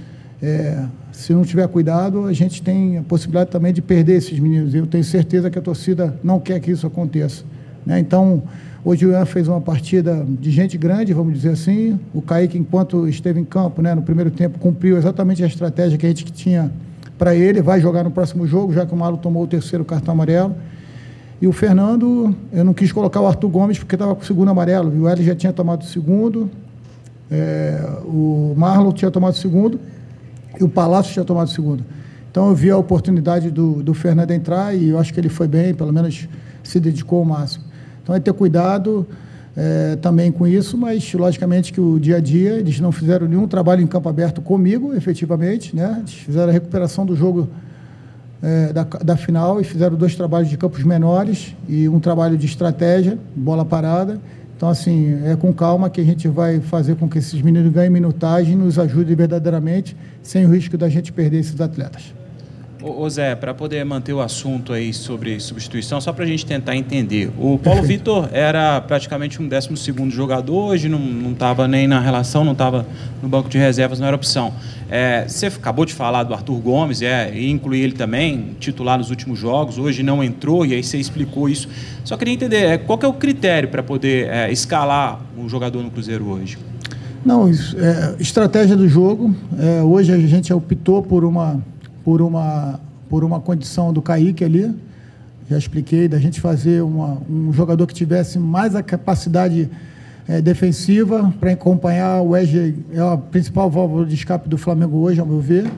é, 0.42 0.84
se 1.12 1.32
não 1.32 1.44
tiver 1.44 1.66
cuidado, 1.68 2.26
a 2.26 2.32
gente 2.32 2.62
tem 2.62 2.98
a 2.98 3.02
possibilidade 3.02 3.50
também 3.50 3.72
de 3.72 3.80
perder 3.80 4.16
esses 4.16 4.38
meninos. 4.38 4.74
Eu 4.74 4.86
tenho 4.86 5.04
certeza 5.04 5.50
que 5.50 5.58
a 5.58 5.62
torcida 5.62 6.18
não 6.22 6.40
quer 6.40 6.58
que 6.58 6.70
isso 6.70 6.86
aconteça. 6.86 7.44
Né? 7.84 7.98
Então, 7.98 8.42
Hoje 8.84 9.06
o 9.06 9.12
Ian 9.12 9.24
fez 9.24 9.46
uma 9.46 9.60
partida 9.60 10.26
de 10.28 10.50
gente 10.50 10.76
grande, 10.76 11.12
vamos 11.12 11.34
dizer 11.34 11.50
assim. 11.50 12.00
O 12.12 12.20
Kaique, 12.20 12.58
enquanto 12.58 13.06
esteve 13.06 13.38
em 13.38 13.44
campo, 13.44 13.80
né, 13.80 13.94
no 13.94 14.02
primeiro 14.02 14.28
tempo, 14.28 14.58
cumpriu 14.58 14.98
exatamente 14.98 15.44
a 15.44 15.46
estratégia 15.46 15.96
que 15.96 16.04
a 16.04 16.08
gente 16.08 16.24
tinha 16.24 16.68
para 17.16 17.32
ele. 17.32 17.62
Vai 17.62 17.80
jogar 17.80 18.02
no 18.02 18.10
próximo 18.10 18.44
jogo, 18.44 18.72
já 18.72 18.84
que 18.84 18.92
o 18.92 18.96
Malo 18.96 19.18
tomou 19.18 19.44
o 19.44 19.46
terceiro 19.46 19.84
cartão 19.84 20.14
amarelo. 20.14 20.56
E 21.40 21.46
o 21.46 21.52
Fernando, 21.52 22.34
eu 22.52 22.64
não 22.64 22.74
quis 22.74 22.90
colocar 22.90 23.20
o 23.20 23.26
Arthur 23.28 23.48
Gomes 23.50 23.78
porque 23.78 23.94
estava 23.94 24.16
com 24.16 24.22
o 24.22 24.24
segundo 24.24 24.50
amarelo. 24.50 24.92
E 24.96 24.98
o 24.98 25.08
Hélio 25.08 25.24
já 25.24 25.36
tinha 25.36 25.52
tomado 25.52 25.82
o 25.82 25.86
segundo. 25.86 26.50
É, 27.30 27.80
o 28.04 28.52
Marlon 28.56 28.90
tinha 28.90 29.12
tomado 29.12 29.34
o 29.34 29.38
segundo. 29.38 29.78
E 30.58 30.64
o 30.64 30.68
Palácio 30.68 31.12
tinha 31.12 31.24
tomado 31.24 31.46
o 31.46 31.50
segundo. 31.52 31.84
Então 32.32 32.48
eu 32.48 32.54
vi 32.56 32.68
a 32.68 32.76
oportunidade 32.76 33.48
do, 33.48 33.80
do 33.80 33.94
Fernando 33.94 34.32
entrar 34.32 34.74
e 34.74 34.88
eu 34.88 34.98
acho 34.98 35.14
que 35.14 35.20
ele 35.20 35.28
foi 35.28 35.46
bem, 35.46 35.72
pelo 35.72 35.92
menos 35.92 36.28
se 36.64 36.80
dedicou 36.80 37.20
ao 37.20 37.24
máximo. 37.24 37.70
Então, 38.02 38.14
é 38.14 38.20
ter 38.20 38.32
cuidado 38.32 39.06
é, 39.56 39.96
também 39.96 40.32
com 40.32 40.46
isso, 40.46 40.76
mas 40.76 41.12
logicamente 41.12 41.72
que 41.72 41.80
o 41.80 41.98
dia 41.98 42.16
a 42.16 42.20
dia 42.20 42.54
eles 42.54 42.80
não 42.80 42.90
fizeram 42.90 43.28
nenhum 43.28 43.46
trabalho 43.46 43.82
em 43.82 43.86
campo 43.86 44.08
aberto 44.08 44.40
comigo, 44.40 44.94
efetivamente, 44.94 45.74
né? 45.76 45.96
Eles 45.98 46.14
fizeram 46.14 46.48
a 46.48 46.52
recuperação 46.52 47.04
do 47.04 47.14
jogo 47.14 47.48
é, 48.42 48.72
da, 48.72 48.82
da 48.82 49.16
final 49.16 49.60
e 49.60 49.64
fizeram 49.64 49.96
dois 49.96 50.16
trabalhos 50.16 50.48
de 50.48 50.56
campos 50.56 50.82
menores 50.82 51.54
e 51.68 51.88
um 51.88 52.00
trabalho 52.00 52.36
de 52.36 52.46
estratégia, 52.46 53.18
bola 53.36 53.64
parada. 53.64 54.20
Então, 54.56 54.68
assim, 54.68 55.18
é 55.24 55.34
com 55.36 55.52
calma 55.52 55.90
que 55.90 56.00
a 56.00 56.04
gente 56.04 56.28
vai 56.28 56.60
fazer 56.60 56.94
com 56.96 57.08
que 57.08 57.18
esses 57.18 57.40
meninos 57.42 57.72
ganhem 57.72 57.90
minutagem 57.90 58.54
e 58.54 58.56
nos 58.56 58.78
ajudem 58.78 59.14
verdadeiramente, 59.14 59.96
sem 60.22 60.46
o 60.46 60.50
risco 60.50 60.78
da 60.78 60.88
gente 60.88 61.12
perder 61.12 61.40
esses 61.40 61.60
atletas. 61.60 62.14
Ô, 62.84 63.08
Zé, 63.08 63.36
para 63.36 63.54
poder 63.54 63.84
manter 63.84 64.12
o 64.12 64.20
assunto 64.20 64.72
aí 64.72 64.92
sobre 64.92 65.38
substituição, 65.38 66.00
só 66.00 66.12
para 66.12 66.24
a 66.24 66.26
gente 66.26 66.44
tentar 66.44 66.74
entender. 66.74 67.30
O 67.38 67.56
Paulo 67.56 67.80
Vitor 67.86 68.28
era 68.32 68.80
praticamente 68.80 69.40
um 69.40 69.46
12 69.46 69.70
jogador, 70.10 70.70
hoje 70.70 70.88
não 70.88 71.30
estava 71.30 71.68
nem 71.68 71.86
na 71.86 72.00
relação, 72.00 72.44
não 72.44 72.52
estava 72.52 72.84
no 73.22 73.28
banco 73.28 73.48
de 73.48 73.56
reservas, 73.56 74.00
não 74.00 74.08
era 74.08 74.16
opção. 74.16 74.52
É, 74.90 75.26
você 75.28 75.46
acabou 75.46 75.84
de 75.84 75.94
falar 75.94 76.24
do 76.24 76.34
Arthur 76.34 76.58
Gomes, 76.58 77.02
é, 77.02 77.32
e 77.32 77.48
incluir 77.48 77.82
ele 77.82 77.92
também, 77.92 78.56
titular 78.58 78.98
nos 78.98 79.10
últimos 79.10 79.38
jogos, 79.38 79.78
hoje 79.78 80.02
não 80.02 80.22
entrou, 80.22 80.66
e 80.66 80.74
aí 80.74 80.82
você 80.82 80.98
explicou 80.98 81.48
isso. 81.48 81.68
Só 82.04 82.16
queria 82.16 82.34
entender, 82.34 82.64
é, 82.64 82.78
qual 82.78 82.98
que 82.98 83.06
é 83.06 83.08
o 83.08 83.12
critério 83.12 83.68
para 83.68 83.82
poder 83.82 84.28
é, 84.28 84.50
escalar 84.50 85.20
um 85.38 85.48
jogador 85.48 85.84
no 85.84 85.90
Cruzeiro 85.90 86.26
hoje? 86.26 86.58
Não, 87.24 87.48
isso, 87.48 87.76
é, 87.78 88.16
estratégia 88.18 88.76
do 88.76 88.88
jogo. 88.88 89.32
É, 89.56 89.82
hoje 89.82 90.12
a 90.12 90.18
gente 90.18 90.52
optou 90.52 91.00
por 91.00 91.24
uma 91.24 91.62
por 92.04 92.20
uma, 92.20 92.80
por 93.08 93.24
uma 93.24 93.40
condição 93.40 93.92
do 93.92 94.02
Kaique 94.02 94.44
ali, 94.44 94.74
já 95.48 95.58
expliquei, 95.58 96.08
da 96.08 96.18
gente 96.18 96.40
fazer 96.40 96.82
uma, 96.82 97.18
um 97.28 97.52
jogador 97.52 97.86
que 97.86 97.94
tivesse 97.94 98.38
mais 98.38 98.74
a 98.74 98.82
capacidade 98.82 99.68
é, 100.28 100.40
defensiva 100.40 101.32
para 101.38 101.52
acompanhar 101.52 102.22
o 102.22 102.30
Wesley, 102.30 102.74
é 102.92 103.00
a 103.00 103.16
principal 103.16 103.70
válvula 103.70 104.06
de 104.06 104.14
escape 104.14 104.48
do 104.48 104.56
Flamengo 104.56 104.98
hoje, 104.98 105.20
ao 105.20 105.26
meu 105.26 105.40
ver, 105.40 105.70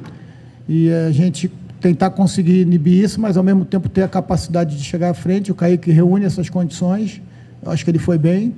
e 0.68 0.90
a 0.92 1.10
gente 1.10 1.50
tentar 1.80 2.10
conseguir 2.10 2.62
inibir 2.62 3.04
isso, 3.04 3.20
mas 3.20 3.36
ao 3.36 3.42
mesmo 3.42 3.64
tempo 3.64 3.88
ter 3.88 4.02
a 4.02 4.08
capacidade 4.08 4.76
de 4.76 4.82
chegar 4.82 5.10
à 5.10 5.14
frente. 5.14 5.52
O 5.52 5.54
Kaique 5.54 5.90
reúne 5.90 6.24
essas 6.24 6.48
condições, 6.48 7.20
eu 7.62 7.70
acho 7.70 7.84
que 7.84 7.90
ele 7.90 7.98
foi 7.98 8.16
bem. 8.16 8.54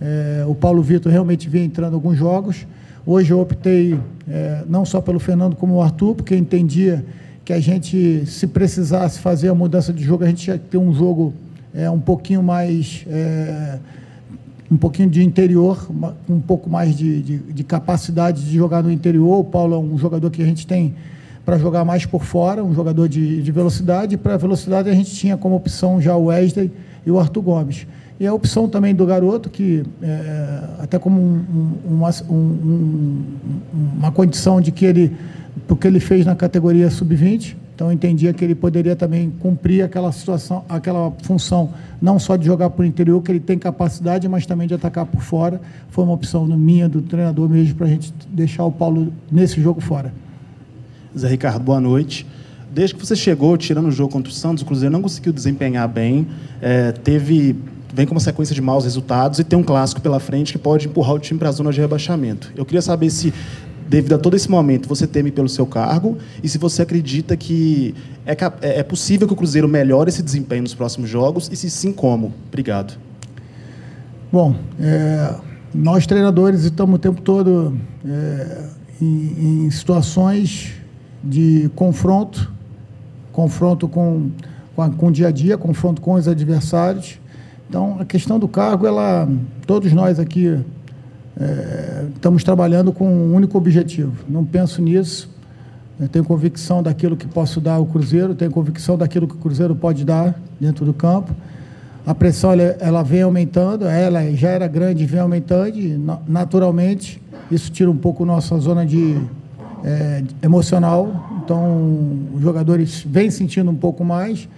É, 0.00 0.44
o 0.46 0.54
Paulo 0.54 0.82
Vitor 0.82 1.10
realmente 1.10 1.48
vinha 1.48 1.64
entrando 1.64 1.94
alguns 1.94 2.16
jogos. 2.16 2.66
Hoje 3.06 3.32
eu 3.32 3.40
optei 3.40 4.00
é, 4.26 4.62
não 4.66 4.82
só 4.86 4.98
pelo 4.98 5.18
Fernando 5.18 5.54
como 5.56 5.74
o 5.74 5.82
Arthur, 5.82 6.14
porque 6.14 6.34
entendia 6.34 7.04
que 7.44 7.52
a 7.52 7.60
gente, 7.60 8.24
se 8.24 8.46
precisasse 8.46 9.18
fazer 9.18 9.48
a 9.48 9.54
mudança 9.54 9.92
de 9.92 10.02
jogo, 10.02 10.24
a 10.24 10.26
gente 10.26 10.48
ia 10.48 10.56
ter 10.56 10.78
um 10.78 10.94
jogo 10.94 11.34
é, 11.74 11.90
um 11.90 12.00
pouquinho 12.00 12.42
mais. 12.42 13.04
É, 13.08 13.78
um 14.70 14.78
pouquinho 14.78 15.10
de 15.10 15.22
interior, 15.22 15.86
um 16.28 16.40
pouco 16.40 16.70
mais 16.70 16.96
de, 16.96 17.22
de, 17.22 17.38
de, 17.38 17.62
capacidade 17.62 18.42
de 18.42 18.56
jogar 18.56 18.82
no 18.82 18.90
interior. 18.90 19.40
O 19.40 19.44
Paulo 19.44 19.74
é 19.74 19.78
um 19.78 19.98
jogador 19.98 20.30
que 20.30 20.42
a 20.42 20.46
gente 20.46 20.66
tem 20.66 20.94
para 21.44 21.58
jogar 21.58 21.84
mais 21.84 22.06
por 22.06 22.24
fora, 22.24 22.64
um 22.64 22.74
jogador 22.74 23.06
de, 23.06 23.42
de 23.42 23.52
velocidade. 23.52 24.16
Para 24.16 24.38
velocidade 24.38 24.88
a 24.88 24.94
gente 24.94 25.14
tinha 25.14 25.36
como 25.36 25.54
opção 25.54 26.00
já 26.00 26.16
o 26.16 26.24
Wesley 26.24 26.72
e 27.04 27.10
o 27.10 27.20
Arthur 27.20 27.42
Gomes. 27.42 27.86
E 28.18 28.26
a 28.26 28.32
opção 28.32 28.68
também 28.68 28.94
do 28.94 29.04
garoto, 29.04 29.50
que 29.50 29.82
é, 30.00 30.60
até 30.78 30.98
como 30.98 31.20
um, 31.20 31.72
uma, 31.84 32.10
um, 32.30 33.22
uma 33.96 34.12
condição 34.12 34.60
de 34.60 34.70
que 34.70 34.84
ele, 34.84 35.16
porque 35.66 35.86
ele 35.86 35.98
fez 35.98 36.24
na 36.24 36.36
categoria 36.36 36.88
sub-20, 36.90 37.56
então 37.74 37.90
entendia 37.90 38.32
que 38.32 38.44
ele 38.44 38.54
poderia 38.54 38.94
também 38.94 39.32
cumprir 39.40 39.82
aquela 39.82 40.12
situação, 40.12 40.64
aquela 40.68 41.10
função, 41.22 41.70
não 42.00 42.20
só 42.20 42.36
de 42.36 42.46
jogar 42.46 42.70
por 42.70 42.84
interior, 42.84 43.20
que 43.20 43.32
ele 43.32 43.40
tem 43.40 43.58
capacidade, 43.58 44.28
mas 44.28 44.46
também 44.46 44.68
de 44.68 44.74
atacar 44.74 45.04
por 45.06 45.20
fora. 45.20 45.60
Foi 45.88 46.04
uma 46.04 46.12
opção 46.12 46.46
minha, 46.46 46.88
do 46.88 47.02
treinador 47.02 47.48
mesmo, 47.48 47.74
para 47.74 47.88
a 47.88 47.90
gente 47.90 48.14
deixar 48.28 48.64
o 48.64 48.70
Paulo 48.70 49.12
nesse 49.30 49.60
jogo 49.60 49.80
fora. 49.80 50.14
Zé 51.18 51.28
Ricardo, 51.28 51.64
boa 51.64 51.80
noite. 51.80 52.24
Desde 52.72 52.94
que 52.94 53.04
você 53.04 53.16
chegou, 53.16 53.56
tirando 53.56 53.88
o 53.88 53.90
jogo 53.90 54.12
contra 54.12 54.30
o 54.30 54.34
Santos, 54.34 54.62
o 54.62 54.66
Cruzeiro 54.66 54.92
não 54.92 55.02
conseguiu 55.02 55.32
desempenhar 55.32 55.88
bem. 55.88 56.28
É, 56.60 56.92
teve 56.92 57.56
vem 57.94 58.06
com 58.06 58.12
uma 58.12 58.20
sequência 58.20 58.54
de 58.54 58.60
maus 58.60 58.82
resultados 58.82 59.38
e 59.38 59.44
tem 59.44 59.56
um 59.56 59.62
clássico 59.62 60.00
pela 60.00 60.18
frente 60.18 60.52
que 60.52 60.58
pode 60.58 60.88
empurrar 60.88 61.14
o 61.14 61.18
time 61.18 61.38
para 61.38 61.48
a 61.48 61.52
zona 61.52 61.72
de 61.72 61.80
rebaixamento. 61.80 62.52
Eu 62.56 62.64
queria 62.64 62.82
saber 62.82 63.08
se, 63.08 63.32
devido 63.88 64.14
a 64.16 64.18
todo 64.18 64.34
esse 64.34 64.50
momento, 64.50 64.88
você 64.88 65.06
teme 65.06 65.30
pelo 65.30 65.48
seu 65.48 65.64
cargo 65.64 66.18
e 66.42 66.48
se 66.48 66.58
você 66.58 66.82
acredita 66.82 67.36
que 67.36 67.94
é, 68.26 68.32
é, 68.32 68.80
é 68.80 68.82
possível 68.82 69.28
que 69.28 69.32
o 69.32 69.36
Cruzeiro 69.36 69.68
melhore 69.68 70.08
esse 70.08 70.24
desempenho 70.24 70.62
nos 70.62 70.74
próximos 70.74 71.08
jogos 71.08 71.48
e 71.52 71.56
se 71.56 71.70
sim, 71.70 71.92
como? 71.92 72.34
Obrigado. 72.48 72.98
Bom, 74.32 74.56
é, 74.80 75.32
nós 75.72 76.04
treinadores 76.04 76.64
estamos 76.64 76.96
o 76.96 76.98
tempo 76.98 77.22
todo 77.22 77.78
é, 78.04 78.64
em, 79.00 79.66
em 79.66 79.70
situações 79.70 80.72
de 81.22 81.70
confronto, 81.76 82.52
confronto 83.30 83.86
com, 83.86 84.30
com, 84.74 84.90
com 84.90 85.06
o 85.06 85.12
dia 85.12 85.28
a 85.28 85.30
dia, 85.30 85.56
confronto 85.56 86.02
com 86.02 86.14
os 86.14 86.26
adversários. 86.26 87.22
Então, 87.68 87.96
a 88.00 88.04
questão 88.04 88.38
do 88.38 88.46
cargo, 88.46 88.86
ela, 88.86 89.28
todos 89.66 89.92
nós 89.92 90.18
aqui 90.18 90.58
é, 91.38 92.06
estamos 92.14 92.44
trabalhando 92.44 92.92
com 92.92 93.08
um 93.08 93.34
único 93.34 93.58
objetivo. 93.58 94.12
Não 94.28 94.44
penso 94.44 94.80
nisso. 94.80 95.28
Eu 95.98 96.08
tenho 96.08 96.24
convicção 96.24 96.82
daquilo 96.82 97.16
que 97.16 97.26
posso 97.26 97.60
dar 97.60 97.74
ao 97.74 97.86
Cruzeiro, 97.86 98.34
tenho 98.34 98.50
convicção 98.50 98.96
daquilo 98.96 99.28
que 99.28 99.34
o 99.34 99.38
Cruzeiro 99.38 99.74
pode 99.76 100.04
dar 100.04 100.34
dentro 100.60 100.84
do 100.84 100.92
campo. 100.92 101.32
A 102.06 102.14
pressão 102.14 102.52
ela, 102.52 102.62
ela 102.80 103.02
vem 103.02 103.22
aumentando, 103.22 103.86
ela 103.86 104.30
já 104.34 104.50
era 104.50 104.66
grande, 104.66 105.06
vem 105.06 105.20
aumentando, 105.20 105.78
e 105.78 105.98
naturalmente 106.26 107.22
isso 107.50 107.70
tira 107.70 107.90
um 107.90 107.96
pouco 107.96 108.24
nossa 108.24 108.58
zona 108.58 108.84
de 108.84 109.16
é, 109.84 110.22
emocional. 110.42 111.40
Então, 111.44 112.28
os 112.34 112.42
jogadores 112.42 113.04
vêm 113.08 113.30
sentindo 113.30 113.70
um 113.70 113.76
pouco 113.76 114.04
mais. 114.04 114.48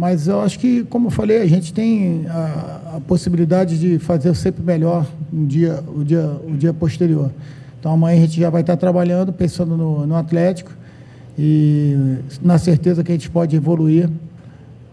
Mas 0.00 0.28
eu 0.28 0.40
acho 0.40 0.58
que, 0.58 0.82
como 0.84 1.08
eu 1.08 1.10
falei, 1.10 1.42
a 1.42 1.46
gente 1.46 1.74
tem 1.74 2.24
a, 2.26 2.94
a 2.96 3.00
possibilidade 3.06 3.78
de 3.78 3.98
fazer 3.98 4.34
sempre 4.34 4.62
melhor 4.62 5.06
um 5.30 5.44
dia, 5.44 5.84
o, 5.94 6.02
dia, 6.02 6.24
o 6.42 6.52
dia 6.52 6.72
posterior. 6.72 7.30
Então 7.78 7.92
amanhã 7.92 8.16
a 8.16 8.20
gente 8.22 8.40
já 8.40 8.48
vai 8.48 8.62
estar 8.62 8.78
trabalhando, 8.78 9.30
pensando 9.30 9.76
no, 9.76 10.06
no 10.06 10.16
Atlético 10.16 10.72
e 11.38 12.16
na 12.40 12.56
certeza 12.56 13.04
que 13.04 13.12
a 13.12 13.14
gente 13.14 13.28
pode 13.28 13.54
evoluir, 13.54 14.08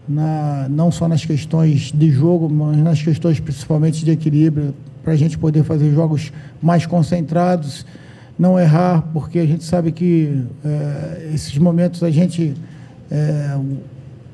na, 0.06 0.66
não 0.68 0.92
só 0.92 1.08
nas 1.08 1.24
questões 1.24 1.90
de 1.90 2.10
jogo, 2.10 2.46
mas 2.46 2.76
nas 2.76 3.00
questões 3.00 3.40
principalmente 3.40 4.04
de 4.04 4.10
equilíbrio, 4.10 4.74
para 5.02 5.14
a 5.14 5.16
gente 5.16 5.38
poder 5.38 5.64
fazer 5.64 5.90
jogos 5.90 6.30
mais 6.60 6.84
concentrados, 6.84 7.86
não 8.38 8.60
errar, 8.60 9.08
porque 9.14 9.38
a 9.38 9.46
gente 9.46 9.64
sabe 9.64 9.90
que 9.90 10.44
é, 10.62 11.30
esses 11.32 11.56
momentos 11.56 12.02
a 12.02 12.10
gente. 12.10 12.54
É, 13.10 13.58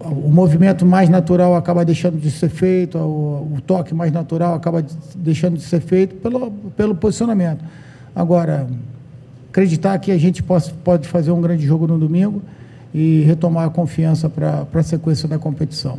o 0.04 0.30
movimento 0.30 0.84
mais 0.84 1.08
natural 1.08 1.54
acaba 1.54 1.84
deixando 1.84 2.18
de 2.18 2.30
ser 2.30 2.48
feito, 2.48 2.98
o, 2.98 3.54
o, 3.56 3.60
toque 3.60 3.94
mais 3.94 4.12
natural 4.12 4.54
acaba 4.54 4.84
deixando 5.16 5.56
de 5.56 5.62
ser 5.62 5.80
feito 5.80 6.14
pelo, 6.16 6.50
pelo 6.76 6.94
posicionamento. 6.94 7.64
Agora, 8.14 8.66
acreditar 9.50 9.98
que 9.98 10.12
a 10.12 10.18
gente 10.18 10.42
pode, 10.42 10.72
pode 10.84 11.08
fazer 11.08 11.30
um 11.30 11.40
grande 11.40 11.66
jogo 11.66 11.86
no 11.86 11.98
domingo 11.98 12.42
e 12.92 13.22
retomar 13.22 13.66
a 13.66 13.70
confiança 13.70 14.28
para 14.28 14.66
a 14.72 14.82
sequência 14.82 15.28
da 15.28 15.38
competição. 15.38 15.98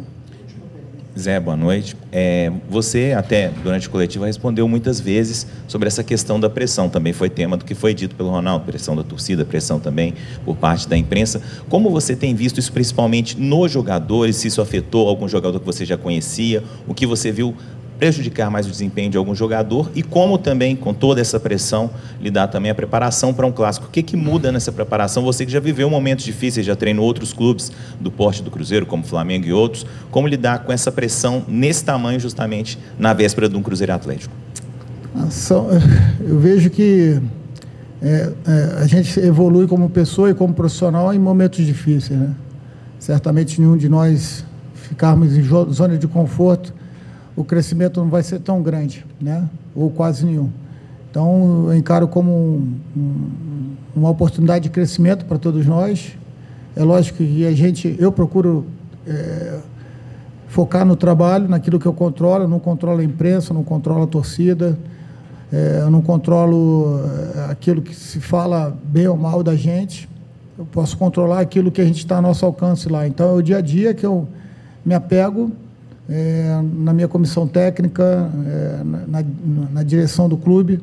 Zé, 1.17 1.39
boa 1.39 1.55
noite. 1.55 1.95
É, 2.11 2.51
você, 2.69 3.13
até 3.17 3.49
durante 3.63 3.87
a 3.87 3.89
coletiva, 3.89 4.25
respondeu 4.25 4.67
muitas 4.67 4.99
vezes 4.99 5.47
sobre 5.65 5.87
essa 5.87 6.03
questão 6.03 6.37
da 6.37 6.49
pressão. 6.49 6.89
Também 6.89 7.13
foi 7.13 7.29
tema 7.29 7.55
do 7.55 7.63
que 7.63 7.73
foi 7.73 7.93
dito 7.93 8.15
pelo 8.15 8.29
Ronaldo: 8.29 8.65
pressão 8.65 8.97
da 8.97 9.03
torcida, 9.03 9.45
pressão 9.45 9.79
também 9.79 10.13
por 10.43 10.57
parte 10.57 10.89
da 10.89 10.97
imprensa. 10.97 11.41
Como 11.69 11.89
você 11.89 12.17
tem 12.17 12.35
visto 12.35 12.59
isso 12.59 12.71
principalmente 12.73 13.39
nos 13.39 13.71
jogadores? 13.71 14.35
Se 14.35 14.49
isso 14.49 14.61
afetou 14.61 15.07
algum 15.07 15.25
jogador 15.25 15.57
que 15.57 15.65
você 15.65 15.85
já 15.85 15.97
conhecia? 15.97 16.61
O 16.85 16.93
que 16.93 17.05
você 17.05 17.31
viu 17.31 17.55
prejudicar 17.97 18.49
mais 18.51 18.67
o 18.67 18.69
desempenho 18.69 19.09
de 19.09 19.17
algum 19.17 19.33
jogador 19.33 19.89
e 19.95 20.03
como 20.03 20.37
também, 20.37 20.75
com 20.75 20.93
toda 20.93 21.21
essa 21.21 21.39
pressão, 21.39 21.89
lidar 22.19 22.47
também 22.47 22.71
a 22.71 22.75
preparação 22.75 23.33
para 23.33 23.45
um 23.45 23.51
clássico. 23.51 23.87
O 23.87 23.89
que, 23.89 24.03
que 24.03 24.17
muda 24.17 24.51
nessa 24.51 24.71
preparação? 24.71 25.23
Você 25.23 25.45
que 25.45 25.51
já 25.51 25.59
viveu 25.59 25.89
momentos 25.89 26.25
difíceis, 26.25 26.65
já 26.65 26.75
treinou 26.75 27.05
outros 27.05 27.33
clubes 27.33 27.71
do 27.99 28.11
porte 28.11 28.43
do 28.43 28.51
Cruzeiro, 28.51 28.85
como 28.85 29.03
Flamengo 29.03 29.45
e 29.45 29.53
outros, 29.53 29.85
como 30.11 30.27
lidar 30.27 30.59
com 30.59 30.71
essa 30.71 30.91
pressão 30.91 31.43
nesse 31.47 31.83
tamanho 31.83 32.19
justamente 32.19 32.77
na 32.99 33.13
véspera 33.13 33.47
de 33.47 33.55
um 33.55 33.61
Cruzeiro 33.61 33.93
Atlético? 33.93 34.33
Eu 36.19 36.39
vejo 36.39 36.69
que 36.69 37.21
é, 38.01 38.31
é, 38.45 38.81
a 38.81 38.87
gente 38.87 39.19
evolui 39.19 39.67
como 39.67 39.89
pessoa 39.89 40.29
e 40.29 40.33
como 40.33 40.53
profissional 40.53 41.13
em 41.13 41.19
momentos 41.19 41.65
difíceis. 41.65 42.19
Né? 42.19 42.35
Certamente 42.99 43.59
nenhum 43.59 43.77
de 43.77 43.87
nós 43.87 44.43
ficarmos 44.73 45.35
em 45.35 45.43
zona 45.73 45.97
de 45.97 46.07
conforto 46.07 46.73
o 47.35 47.43
crescimento 47.43 47.99
não 47.99 48.09
vai 48.09 48.23
ser 48.23 48.39
tão 48.39 48.61
grande, 48.61 49.05
né? 49.19 49.47
ou 49.75 49.89
quase 49.89 50.25
nenhum. 50.25 50.49
Então, 51.11 51.65
eu 51.67 51.75
encaro 51.75 52.07
como 52.07 52.31
um, 52.31 52.73
um, 52.95 53.75
uma 53.95 54.09
oportunidade 54.09 54.63
de 54.63 54.69
crescimento 54.69 55.25
para 55.25 55.37
todos 55.37 55.65
nós. 55.65 56.17
É 56.75 56.83
lógico 56.83 57.19
que 57.19 57.45
a 57.45 57.51
gente, 57.53 57.95
eu 57.99 58.11
procuro 58.11 58.65
é, 59.07 59.59
focar 60.47 60.85
no 60.85 60.95
trabalho, 60.95 61.47
naquilo 61.47 61.79
que 61.79 61.85
eu 61.85 61.93
controlo. 61.93 62.43
Eu 62.43 62.47
não 62.47 62.59
controlo 62.59 62.99
a 62.99 63.03
imprensa, 63.03 63.53
não 63.53 63.63
controlo 63.63 64.03
a 64.03 64.07
torcida, 64.07 64.77
é, 65.51 65.79
eu 65.81 65.89
não 65.89 66.01
controlo 66.01 66.99
é, 67.35 67.51
aquilo 67.51 67.81
que 67.81 67.95
se 67.95 68.19
fala 68.19 68.77
bem 68.83 69.07
ou 69.07 69.15
mal 69.15 69.41
da 69.41 69.55
gente. 69.55 70.09
Eu 70.57 70.65
posso 70.65 70.97
controlar 70.97 71.39
aquilo 71.39 71.71
que 71.71 71.81
a 71.81 71.85
gente 71.85 71.99
está 71.99 72.17
a 72.17 72.21
nosso 72.21 72.45
alcance 72.45 72.89
lá. 72.89 73.07
Então, 73.07 73.29
é 73.29 73.33
o 73.33 73.41
dia 73.41 73.57
a 73.57 73.61
dia 73.61 73.93
que 73.93 74.05
eu 74.05 74.27
me 74.85 74.93
apego 74.93 75.51
é, 76.09 76.61
na 76.73 76.93
minha 76.93 77.07
comissão 77.07 77.47
técnica, 77.47 78.29
é, 78.45 78.83
na, 79.07 79.23
na, 79.73 79.83
direção 79.83 80.29
do 80.29 80.37
clube 80.37 80.79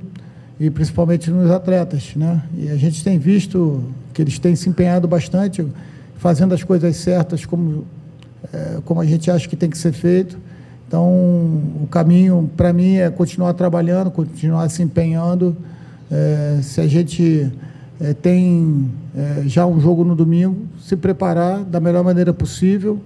e 0.58 0.68
principalmente 0.70 1.30
nos 1.30 1.50
atletas. 1.50 2.14
Né? 2.16 2.42
E 2.56 2.68
a 2.68 2.76
gente 2.76 3.02
tem 3.04 3.18
visto 3.18 3.84
que 4.12 4.20
eles 4.20 4.38
têm 4.38 4.56
se 4.56 4.68
empenhado 4.68 5.06
bastante, 5.06 5.66
fazendo 6.16 6.54
as 6.54 6.62
coisas 6.62 6.96
certas 6.96 7.46
como, 7.46 7.84
é, 8.52 8.78
como 8.84 9.00
a 9.00 9.06
gente 9.06 9.30
acha 9.30 9.48
que 9.48 9.56
tem 9.56 9.70
que 9.70 9.78
ser 9.78 9.92
feito. 9.92 10.38
Então, 10.86 11.08
o 11.82 11.88
caminho 11.90 12.50
para 12.56 12.72
mim 12.72 12.96
é 12.96 13.08
continuar 13.08 13.54
trabalhando, 13.54 14.10
continuar 14.10 14.68
se 14.68 14.82
empenhando. 14.82 15.56
É, 16.10 16.58
se 16.62 16.80
a 16.82 16.86
gente 16.86 17.50
é, 17.98 18.12
tem 18.12 18.90
é, 19.16 19.44
já 19.46 19.66
um 19.66 19.80
jogo 19.80 20.04
no 20.04 20.14
domingo, 20.14 20.66
se 20.80 20.96
preparar 20.96 21.64
da 21.64 21.80
melhor 21.80 22.04
maneira 22.04 22.34
possível. 22.34 23.00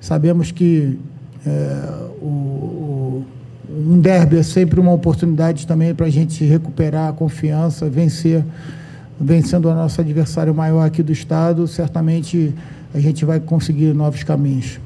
Sabemos 0.00 0.50
que 0.50 0.98
é, 1.46 2.06
o, 2.20 2.26
o, 2.26 3.24
um 3.68 4.00
derby 4.00 4.38
é 4.38 4.42
sempre 4.42 4.80
uma 4.80 4.92
oportunidade 4.92 5.66
também 5.66 5.94
para 5.94 6.06
a 6.06 6.10
gente 6.10 6.44
recuperar 6.44 7.08
a 7.08 7.12
confiança, 7.12 7.88
vencer, 7.88 8.44
vencendo 9.20 9.66
o 9.66 9.74
nosso 9.74 10.00
adversário 10.00 10.54
maior 10.54 10.84
aqui 10.84 11.02
do 11.02 11.12
estado, 11.12 11.66
certamente 11.68 12.52
a 12.92 12.98
gente 12.98 13.24
vai 13.24 13.38
conseguir 13.38 13.94
novos 13.94 14.22
caminhos. 14.22 14.80